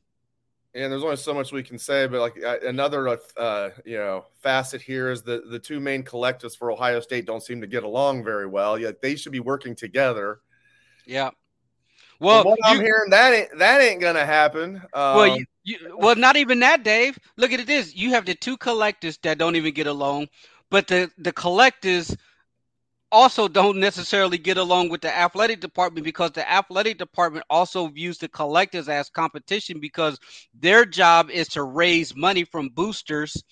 and 0.78 0.92
there's 0.92 1.04
only 1.04 1.16
so 1.16 1.34
much 1.34 1.52
we 1.52 1.64
can 1.64 1.80
say, 1.80 2.08
but 2.08 2.20
like 2.22 2.38
another 2.64 3.18
uh, 3.38 3.70
you 3.84 3.98
know 3.98 4.26
facet 4.42 4.82
here 4.82 5.10
is 5.10 5.24
the 5.24 5.44
the 5.50 5.58
two 5.58 5.80
main 5.80 6.04
collectives 6.04 6.56
for 6.56 6.72
Ohio 6.72 7.00
State 7.00 7.26
don't 7.26 7.42
seem 7.42 7.62
to 7.62 7.68
get 7.68 7.84
along 7.84 8.24
very 8.24 8.46
well. 8.46 8.78
Yet 8.78 9.02
they 9.02 9.16
should 9.16 9.32
be 9.32 9.40
working 9.40 9.76
together. 9.76 10.40
Yeah. 11.06 11.32
Well, 12.20 12.44
what 12.44 12.58
you, 12.60 12.64
I'm 12.66 12.80
hearing 12.80 13.10
that 13.10 13.34
ain't 13.34 13.58
that 13.58 13.82
ain't 13.82 14.02
gonna 14.02 14.26
happen. 14.26 14.78
Um, 14.94 15.16
well, 15.16 15.38
you, 15.38 15.46
you, 15.64 15.98
well, 15.98 16.16
not 16.16 16.36
even 16.36 16.60
that, 16.60 16.84
Dave. 16.84 17.18
Look 17.38 17.52
at 17.52 17.66
this. 17.66 17.96
You 17.96 18.12
have 18.12 18.26
the 18.26 18.36
two 18.36 18.58
collectives 18.58 19.20
that 19.22 19.38
don't 19.38 19.56
even 19.56 19.74
get 19.74 19.88
along, 19.88 20.28
but 20.70 20.88
the 20.88 21.10
the 21.18 21.34
collectives 21.34 22.16
also 23.12 23.48
don't 23.48 23.78
necessarily 23.80 24.38
get 24.38 24.58
along 24.58 24.90
with 24.90 25.02
the 25.02 25.16
athletic 25.16 25.60
department 25.60 26.04
because 26.04 26.32
the 26.32 26.50
athletic 26.50 26.98
department 26.98 27.46
also 27.50 27.88
views 27.88 28.18
the 28.18 28.28
collectors 28.28 28.90
as 28.90 29.10
competition 29.10 29.80
because 29.80 30.20
their 30.54 30.86
job 30.86 31.30
is 31.30 31.48
to 31.50 31.64
raise 31.64 32.16
money 32.16 32.44
from 32.44 32.70
boosters 32.70 33.44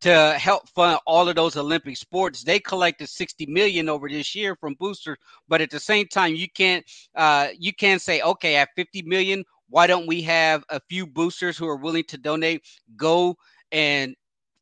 to 0.00 0.34
help 0.38 0.68
fund 0.70 0.98
all 1.06 1.28
of 1.28 1.36
those 1.36 1.56
Olympic 1.56 1.96
sports. 1.96 2.42
They 2.42 2.58
collected 2.58 3.08
60 3.08 3.46
million 3.46 3.88
over 3.88 4.08
this 4.08 4.34
year 4.34 4.56
from 4.56 4.74
boosters, 4.74 5.18
but 5.48 5.60
at 5.60 5.70
the 5.70 5.80
same 5.80 6.06
time, 6.06 6.34
you 6.34 6.48
can't 6.48 6.84
uh, 7.14 7.48
you 7.58 7.74
can't 7.74 8.00
say, 8.00 8.22
okay, 8.22 8.56
at 8.56 8.70
50 8.76 9.02
million, 9.02 9.44
why 9.68 9.86
don't 9.86 10.06
we 10.06 10.22
have 10.22 10.64
a 10.70 10.80
few 10.88 11.06
boosters 11.06 11.58
who 11.58 11.66
are 11.68 11.76
willing 11.76 12.04
to 12.04 12.18
donate 12.18 12.62
go 12.96 13.36
and 13.72 14.16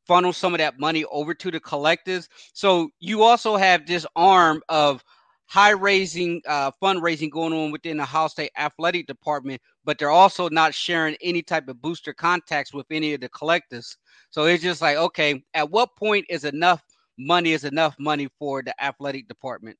funnel 0.09 0.33
some 0.33 0.55
of 0.55 0.59
that 0.59 0.81
money 0.81 1.05
over 1.05 1.35
to 1.35 1.51
the 1.51 1.61
collectives. 1.61 2.27
So 2.55 2.91
you 2.99 3.23
also 3.23 3.57
have 3.57 3.87
this 3.87 4.07
arm 4.17 4.63
of 4.69 5.05
high 5.47 5.71
raising 5.71 6.43
uh, 6.47 6.71
fundraising 6.83 7.31
going 7.31 7.53
on 7.53 7.71
within 7.71 7.99
the 7.99 8.03
Ohio 8.03 8.29
State 8.29 8.51
athletic 8.59 9.07
department, 9.07 9.61
but 9.85 9.99
they're 9.99 10.11
also 10.11 10.49
not 10.49 10.75
sharing 10.75 11.17
any 11.23 11.43
type 11.43 11.69
of 11.69 11.81
booster 11.81 12.13
contacts 12.13 12.75
with 12.75 12.87
any 12.91 13.15
of 13.15 13.21
the 13.21 13.29
collectives. 13.29 13.97
So 14.31 14.45
it's 14.45 14.63
just 14.63 14.83
like, 14.83 14.97
okay, 14.97 15.43
at 15.55 15.71
what 15.71 15.95
point 15.97 16.27
is 16.29 16.45
enough 16.45 16.83
money 17.19 17.53
is 17.53 17.65
enough 17.65 17.97
money 17.99 18.29
for 18.39 18.63
the 18.63 18.75
athletic 18.83 19.29
department? 19.29 19.79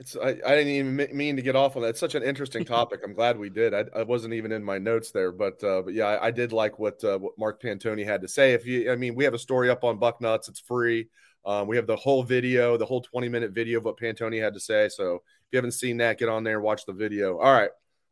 It's 0.00 0.16
I, 0.16 0.28
I 0.28 0.54
didn't 0.54 0.68
even 0.68 1.08
mean 1.12 1.36
to 1.36 1.42
get 1.42 1.54
off 1.54 1.76
on 1.76 1.82
that. 1.82 1.90
It's 1.90 2.00
such 2.00 2.14
an 2.14 2.22
interesting 2.22 2.64
topic. 2.76 3.00
I'm 3.04 3.12
glad 3.12 3.38
we 3.38 3.50
did. 3.50 3.74
I, 3.74 3.84
I 3.94 4.02
wasn't 4.02 4.32
even 4.32 4.50
in 4.50 4.64
my 4.64 4.78
notes 4.78 5.10
there, 5.10 5.30
but 5.30 5.62
uh, 5.62 5.82
but 5.82 5.92
yeah, 5.92 6.06
I, 6.06 6.28
I 6.28 6.30
did 6.30 6.52
like 6.52 6.78
what 6.78 7.04
uh, 7.04 7.18
what 7.18 7.38
Mark 7.38 7.62
Pantoni 7.62 8.04
had 8.04 8.22
to 8.22 8.28
say. 8.28 8.54
If 8.54 8.64
you, 8.64 8.90
I 8.90 8.96
mean, 8.96 9.14
we 9.14 9.24
have 9.24 9.34
a 9.34 9.38
story 9.38 9.68
up 9.68 9.84
on 9.84 10.00
Bucknuts. 10.00 10.48
It's 10.48 10.60
free. 10.60 11.08
Um, 11.44 11.68
we 11.68 11.76
have 11.76 11.86
the 11.86 11.96
whole 11.96 12.22
video, 12.22 12.78
the 12.78 12.86
whole 12.86 13.02
20 13.02 13.28
minute 13.28 13.52
video 13.52 13.78
of 13.78 13.84
what 13.84 13.98
Pantoni 13.98 14.42
had 14.42 14.54
to 14.54 14.60
say. 14.60 14.88
So 14.88 15.16
if 15.16 15.52
you 15.52 15.58
haven't 15.58 15.72
seen 15.72 15.98
that, 15.98 16.18
get 16.18 16.30
on 16.30 16.44
there 16.44 16.56
and 16.56 16.64
watch 16.64 16.86
the 16.86 16.92
video. 16.94 17.38
All 17.38 17.52
right. 17.52 17.70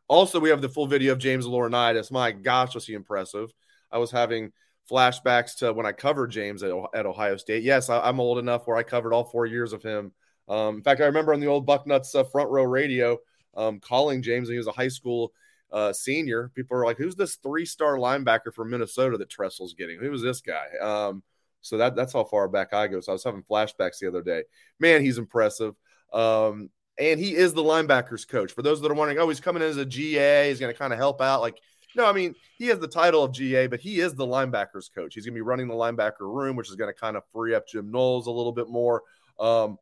Also, 0.09 0.39
we 0.39 0.51
have 0.51 0.61
the 0.61 0.69
full 0.69 0.87
video 0.87 1.13
of 1.13 1.19
James 1.19 1.47
Laurinaitis. 1.47 2.11
My 2.11 2.33
gosh, 2.33 2.75
was 2.75 2.87
he 2.87 2.93
impressive! 2.93 3.51
I 3.91 3.97
was 3.97 4.11
having 4.11 4.53
flashbacks 4.91 5.57
to 5.57 5.73
when 5.73 5.87
I 5.87 5.93
covered 5.93 6.33
James 6.33 6.63
at, 6.63 6.71
at 6.95 7.07
Ohio 7.07 7.39
State. 7.39 7.63
Yes, 7.63 7.89
I, 7.89 8.01
I'm 8.01 8.21
old 8.21 8.39
enough 8.39 8.67
where 8.67 8.77
I 8.77 8.83
covered 8.83 9.15
all 9.15 9.25
four 9.25 9.47
years 9.47 9.73
of 9.73 9.83
him 9.83 10.13
um, 10.49 10.77
in 10.77 10.83
fact, 10.83 11.01
I 11.01 11.07
remember 11.07 11.33
on 11.33 11.41
the 11.41 11.47
old 11.47 11.67
Bucknuts 11.67 12.15
uh, 12.15 12.25
front 12.25 12.51
row 12.51 12.65
radio 12.65 13.19
um, 13.57 13.81
calling 13.81 14.23
James, 14.23 14.49
and 14.49 14.55
he 14.55 14.59
was 14.59 14.67
a 14.67 14.73
high 14.73 14.89
school 14.89 15.33
uh, 15.73 15.93
senior. 15.93 16.51
People 16.55 16.77
were 16.77 16.85
like, 16.85 16.99
"Who's 16.99 17.17
this 17.17 17.37
three-star 17.37 17.97
linebacker 17.97 18.53
from 18.55 18.71
Minnesota 18.71 19.19
that 19.19 19.31
Tressel's 19.31 19.75
getting? 19.75 19.99
Who 19.99 20.11
was 20.11 20.23
this 20.23 20.41
guy?" 20.41 20.67
Um, 20.81 21.23
so 21.61 21.77
that 21.79 21.97
that's 21.97 22.13
how 22.13 22.25
far 22.25 22.49
back 22.49 22.73
I 22.73 22.87
go. 22.87 23.01
So 23.01 23.13
I 23.13 23.15
was 23.15 23.25
having 23.25 23.43
flashbacks 23.43 23.99
the 23.99 24.09
other 24.09 24.23
day. 24.23 24.45
Man, 24.79 25.03
he's 25.03 25.19
impressive. 25.19 25.75
Um, 26.13 26.71
and 26.99 27.21
he 27.21 27.35
is 27.35 27.53
the 27.55 27.63
linebackers 27.63 28.27
coach. 28.27 28.53
For 28.53 28.63
those 28.63 28.81
that 28.81 28.91
are 28.91 28.95
wondering, 28.95 29.19
oh, 29.19 29.29
he's 29.29 29.41
coming 29.41 29.63
in 29.63 29.69
as 29.69 29.77
a 29.77 29.85
GA, 29.85 30.49
he's 30.49 30.59
going 30.59 30.73
to 30.73 30.79
kind 30.79 30.93
of 30.93 30.99
help 30.99 31.21
out. 31.21 31.41
Like, 31.41 31.59
No, 31.95 32.07
I 32.07 32.13
mean, 32.13 32.35
he 32.57 32.67
has 32.67 32.79
the 32.79 32.89
title 32.89 33.23
of 33.23 33.33
GA, 33.33 33.67
but 33.67 33.81
he 33.81 34.01
is 34.01 34.15
the 34.15 34.27
linebackers 34.27 34.93
coach. 34.93 35.15
He's 35.15 35.25
going 35.25 35.35
to 35.35 35.39
be 35.39 35.43
running 35.43 35.69
the 35.69 35.75
linebacker 35.75 36.21
room, 36.21 36.57
which 36.57 36.69
is 36.69 36.77
going 36.77 36.93
to 36.93 36.99
kind 36.99 37.17
of 37.17 37.23
free 37.33 37.55
up 37.55 37.69
Jim 37.69 37.91
Knowles 37.91 38.27
a 38.27 38.33
little 38.33 38.53
bit 38.53 38.69
more. 38.69 39.03
Um, 39.39 39.79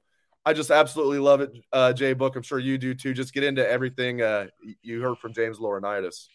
I 0.46 0.52
just 0.52 0.70
absolutely 0.70 1.18
love 1.18 1.40
it, 1.40 1.50
uh, 1.72 1.92
Jay 1.92 2.12
Book. 2.12 2.36
I'm 2.36 2.42
sure 2.42 2.60
you 2.60 2.78
do 2.78 2.94
too. 2.94 3.12
Just 3.12 3.34
get 3.34 3.42
into 3.42 3.68
everything 3.68 4.22
uh, 4.22 4.46
you 4.80 5.02
heard 5.02 5.18
from 5.18 5.32
James 5.34 5.58
Laurinaitis. 5.58 6.28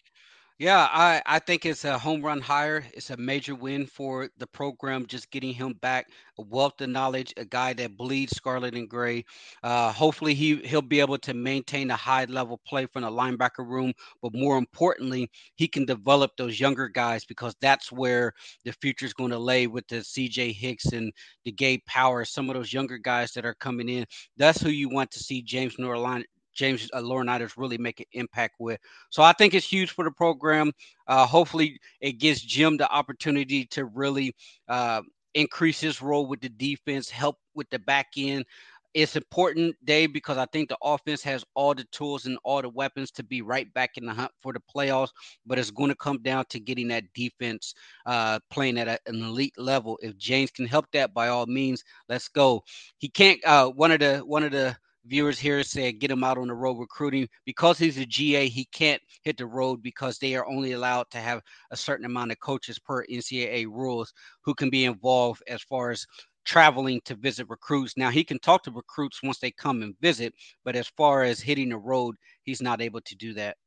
Yeah, 0.61 0.87
I, 0.91 1.23
I 1.25 1.39
think 1.39 1.65
it's 1.65 1.85
a 1.85 1.97
home 1.97 2.21
run 2.21 2.39
hire. 2.39 2.85
It's 2.93 3.09
a 3.09 3.17
major 3.17 3.55
win 3.55 3.87
for 3.87 4.29
the 4.37 4.45
program, 4.45 5.07
just 5.07 5.31
getting 5.31 5.55
him 5.55 5.73
back 5.81 6.05
a 6.37 6.43
wealth 6.43 6.79
of 6.81 6.89
knowledge, 6.89 7.33
a 7.37 7.45
guy 7.45 7.73
that 7.73 7.97
bleeds 7.97 8.35
scarlet 8.35 8.75
and 8.75 8.87
gray. 8.87 9.25
Uh, 9.63 9.91
hopefully, 9.91 10.35
he, 10.35 10.57
he'll 10.57 10.83
be 10.83 10.99
able 10.99 11.17
to 11.17 11.33
maintain 11.33 11.89
a 11.89 11.95
high 11.95 12.25
level 12.25 12.61
play 12.67 12.85
from 12.85 13.01
the 13.01 13.09
linebacker 13.09 13.67
room. 13.67 13.91
But 14.21 14.35
more 14.35 14.59
importantly, 14.59 15.31
he 15.55 15.67
can 15.67 15.83
develop 15.83 16.29
those 16.37 16.59
younger 16.59 16.87
guys 16.87 17.25
because 17.25 17.55
that's 17.59 17.91
where 17.91 18.31
the 18.63 18.73
future 18.73 19.07
is 19.07 19.13
going 19.13 19.31
to 19.31 19.39
lay 19.39 19.65
with 19.65 19.87
the 19.87 20.03
CJ 20.03 20.53
Hicks 20.53 20.91
and 20.93 21.11
the 21.43 21.51
Gabe 21.51 21.81
Power, 21.87 22.23
some 22.23 22.51
of 22.51 22.55
those 22.55 22.71
younger 22.71 22.99
guys 22.99 23.31
that 23.31 23.47
are 23.47 23.55
coming 23.55 23.89
in. 23.89 24.05
That's 24.37 24.61
who 24.61 24.69
you 24.69 24.89
want 24.89 25.09
to 25.09 25.19
see 25.19 25.41
James 25.41 25.77
Norline 25.77 26.23
James 26.53 26.89
uh, 26.93 27.01
Laurinaitis 27.01 27.57
really 27.57 27.77
make 27.77 27.99
an 27.99 28.05
impact 28.13 28.55
with. 28.59 28.79
So 29.09 29.23
I 29.23 29.33
think 29.33 29.53
it's 29.53 29.67
huge 29.67 29.91
for 29.91 30.03
the 30.03 30.11
program. 30.11 30.71
Uh, 31.07 31.25
hopefully, 31.25 31.79
it 31.99 32.13
gives 32.13 32.41
Jim 32.41 32.77
the 32.77 32.89
opportunity 32.91 33.65
to 33.67 33.85
really 33.85 34.35
uh, 34.67 35.01
increase 35.33 35.79
his 35.79 36.01
role 36.01 36.25
with 36.25 36.41
the 36.41 36.49
defense, 36.49 37.09
help 37.09 37.37
with 37.55 37.69
the 37.69 37.79
back 37.79 38.07
end. 38.17 38.45
It's 38.93 39.15
important, 39.15 39.77
Dave, 39.85 40.11
because 40.11 40.37
I 40.37 40.45
think 40.47 40.67
the 40.67 40.77
offense 40.83 41.23
has 41.23 41.45
all 41.53 41.73
the 41.73 41.85
tools 41.93 42.25
and 42.25 42.37
all 42.43 42.61
the 42.61 42.67
weapons 42.67 43.09
to 43.11 43.23
be 43.23 43.41
right 43.41 43.73
back 43.73 43.91
in 43.95 44.05
the 44.05 44.13
hunt 44.13 44.31
for 44.41 44.51
the 44.51 44.59
playoffs. 44.59 45.11
But 45.45 45.57
it's 45.59 45.71
going 45.71 45.91
to 45.91 45.95
come 45.95 46.21
down 46.21 46.43
to 46.49 46.59
getting 46.59 46.89
that 46.89 47.05
defense 47.13 47.73
uh, 48.05 48.39
playing 48.49 48.77
at 48.77 48.89
a, 48.89 48.99
an 49.05 49.23
elite 49.23 49.57
level. 49.57 49.97
If 50.01 50.17
James 50.17 50.51
can 50.51 50.65
help 50.65 50.87
that, 50.91 51.13
by 51.13 51.29
all 51.29 51.45
means, 51.45 51.85
let's 52.09 52.27
go. 52.27 52.63
He 52.97 53.07
can't. 53.07 53.39
Uh, 53.45 53.69
one 53.69 53.91
of 53.91 54.01
the 54.01 54.17
one 54.19 54.43
of 54.43 54.51
the 54.51 54.75
viewers 55.05 55.39
here 55.39 55.63
said 55.63 55.99
get 55.99 56.11
him 56.11 56.23
out 56.23 56.37
on 56.37 56.47
the 56.47 56.53
road 56.53 56.77
recruiting 56.77 57.27
because 57.45 57.77
he's 57.77 57.97
a 57.97 58.05
GA. 58.05 58.47
He 58.47 58.65
can't 58.65 59.01
hit 59.23 59.37
the 59.37 59.45
road 59.45 59.81
because 59.81 60.17
they 60.17 60.35
are 60.35 60.47
only 60.47 60.73
allowed 60.73 61.09
to 61.11 61.17
have 61.17 61.41
a 61.71 61.77
certain 61.77 62.05
amount 62.05 62.31
of 62.31 62.39
coaches 62.39 62.79
per 62.79 63.05
NCAA 63.05 63.65
rules 63.65 64.13
who 64.43 64.53
can 64.53 64.69
be 64.69 64.85
involved 64.85 65.43
as 65.47 65.61
far 65.63 65.91
as 65.91 66.05
traveling 66.43 67.01
to 67.05 67.15
visit 67.15 67.47
recruits. 67.49 67.97
Now 67.97 68.09
he 68.09 68.23
can 68.23 68.39
talk 68.39 68.63
to 68.63 68.71
recruits 68.71 69.21
once 69.23 69.39
they 69.39 69.51
come 69.51 69.81
and 69.83 69.95
visit, 70.01 70.33
but 70.63 70.75
as 70.75 70.87
far 70.97 71.23
as 71.23 71.39
hitting 71.39 71.69
the 71.69 71.77
road, 71.77 72.15
he's 72.43 72.61
not 72.61 72.81
able 72.81 73.01
to 73.01 73.15
do 73.15 73.33
that. 73.33 73.57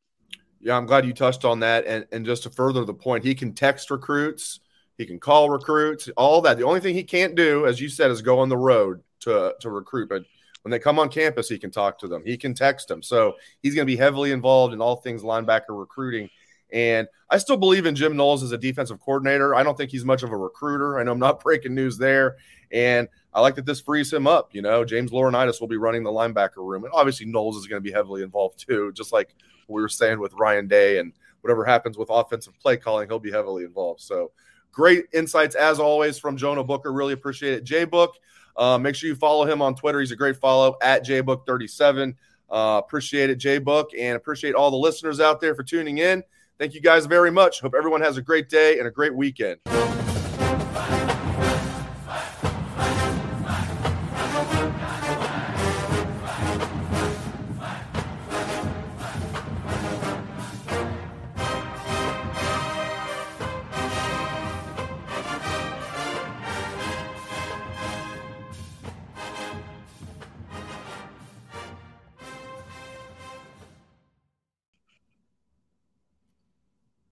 Yeah, 0.60 0.76
I'm 0.76 0.86
glad 0.86 1.04
you 1.04 1.12
touched 1.12 1.44
on 1.44 1.60
that. 1.60 1.84
And 1.86 2.06
and 2.10 2.24
just 2.24 2.44
to 2.44 2.50
further 2.50 2.84
the 2.84 2.94
point, 2.94 3.24
he 3.24 3.34
can 3.34 3.52
text 3.52 3.90
recruits, 3.90 4.60
he 4.96 5.04
can 5.04 5.20
call 5.20 5.50
recruits, 5.50 6.08
all 6.16 6.40
that. 6.42 6.56
The 6.56 6.64
only 6.64 6.80
thing 6.80 6.94
he 6.94 7.04
can't 7.04 7.34
do, 7.34 7.66
as 7.66 7.80
you 7.80 7.88
said, 7.88 8.10
is 8.10 8.22
go 8.22 8.38
on 8.38 8.48
the 8.48 8.56
road 8.56 9.02
to 9.20 9.54
to 9.60 9.70
recruit. 9.70 10.08
But 10.08 10.22
when 10.64 10.70
they 10.70 10.78
come 10.78 10.98
on 10.98 11.10
campus, 11.10 11.48
he 11.48 11.58
can 11.58 11.70
talk 11.70 11.98
to 11.98 12.08
them. 12.08 12.22
He 12.24 12.38
can 12.38 12.54
text 12.54 12.88
them. 12.88 13.02
So 13.02 13.34
he's 13.62 13.74
going 13.74 13.86
to 13.86 13.92
be 13.92 13.98
heavily 13.98 14.32
involved 14.32 14.72
in 14.72 14.80
all 14.80 14.96
things 14.96 15.22
linebacker 15.22 15.78
recruiting. 15.78 16.30
And 16.72 17.06
I 17.28 17.36
still 17.36 17.58
believe 17.58 17.84
in 17.84 17.94
Jim 17.94 18.16
Knowles 18.16 18.42
as 18.42 18.52
a 18.52 18.58
defensive 18.58 18.98
coordinator. 18.98 19.54
I 19.54 19.62
don't 19.62 19.76
think 19.76 19.90
he's 19.90 20.06
much 20.06 20.22
of 20.22 20.32
a 20.32 20.36
recruiter. 20.36 20.98
I 20.98 21.02
know 21.02 21.12
I'm 21.12 21.18
not 21.18 21.40
breaking 21.44 21.74
news 21.74 21.98
there. 21.98 22.36
And 22.72 23.08
I 23.34 23.42
like 23.42 23.56
that 23.56 23.66
this 23.66 23.82
frees 23.82 24.10
him 24.10 24.26
up. 24.26 24.54
You 24.54 24.62
know, 24.62 24.86
James 24.86 25.10
Laurinaitis 25.10 25.60
will 25.60 25.68
be 25.68 25.76
running 25.76 26.02
the 26.02 26.10
linebacker 26.10 26.56
room. 26.56 26.84
And 26.84 26.92
obviously, 26.94 27.26
Knowles 27.26 27.58
is 27.58 27.66
going 27.66 27.82
to 27.82 27.86
be 27.86 27.92
heavily 27.92 28.22
involved 28.22 28.66
too, 28.66 28.90
just 28.92 29.12
like 29.12 29.34
we 29.68 29.82
were 29.82 29.88
saying 29.88 30.18
with 30.18 30.32
Ryan 30.32 30.66
Day 30.66 30.98
and 30.98 31.12
whatever 31.42 31.64
happens 31.64 31.98
with 31.98 32.08
offensive 32.10 32.58
play 32.58 32.78
calling, 32.78 33.06
he'll 33.06 33.18
be 33.18 33.30
heavily 33.30 33.64
involved. 33.64 34.00
So 34.00 34.32
great 34.72 35.04
insights 35.12 35.54
as 35.54 35.78
always 35.78 36.18
from 36.18 36.38
Jonah 36.38 36.64
Booker. 36.64 36.90
Really 36.90 37.12
appreciate 37.12 37.52
it. 37.52 37.64
Jay 37.64 37.84
Book, 37.84 38.16
uh, 38.56 38.78
make 38.78 38.94
sure 38.94 39.08
you 39.08 39.16
follow 39.16 39.44
him 39.44 39.62
on 39.62 39.74
Twitter. 39.74 40.00
He's 40.00 40.12
a 40.12 40.16
great 40.16 40.36
follow 40.36 40.76
at 40.82 41.04
jbook37. 41.04 42.14
Uh, 42.50 42.80
appreciate 42.84 43.30
it, 43.30 43.38
Jbook, 43.38 43.86
and 43.98 44.16
appreciate 44.16 44.54
all 44.54 44.70
the 44.70 44.76
listeners 44.76 45.18
out 45.18 45.40
there 45.40 45.54
for 45.54 45.62
tuning 45.62 45.98
in. 45.98 46.22
Thank 46.58 46.74
you 46.74 46.80
guys 46.80 47.06
very 47.06 47.30
much. 47.30 47.60
Hope 47.60 47.74
everyone 47.76 48.00
has 48.00 48.16
a 48.16 48.22
great 48.22 48.48
day 48.48 48.78
and 48.78 48.86
a 48.86 48.90
great 48.90 49.14
weekend. 49.14 49.58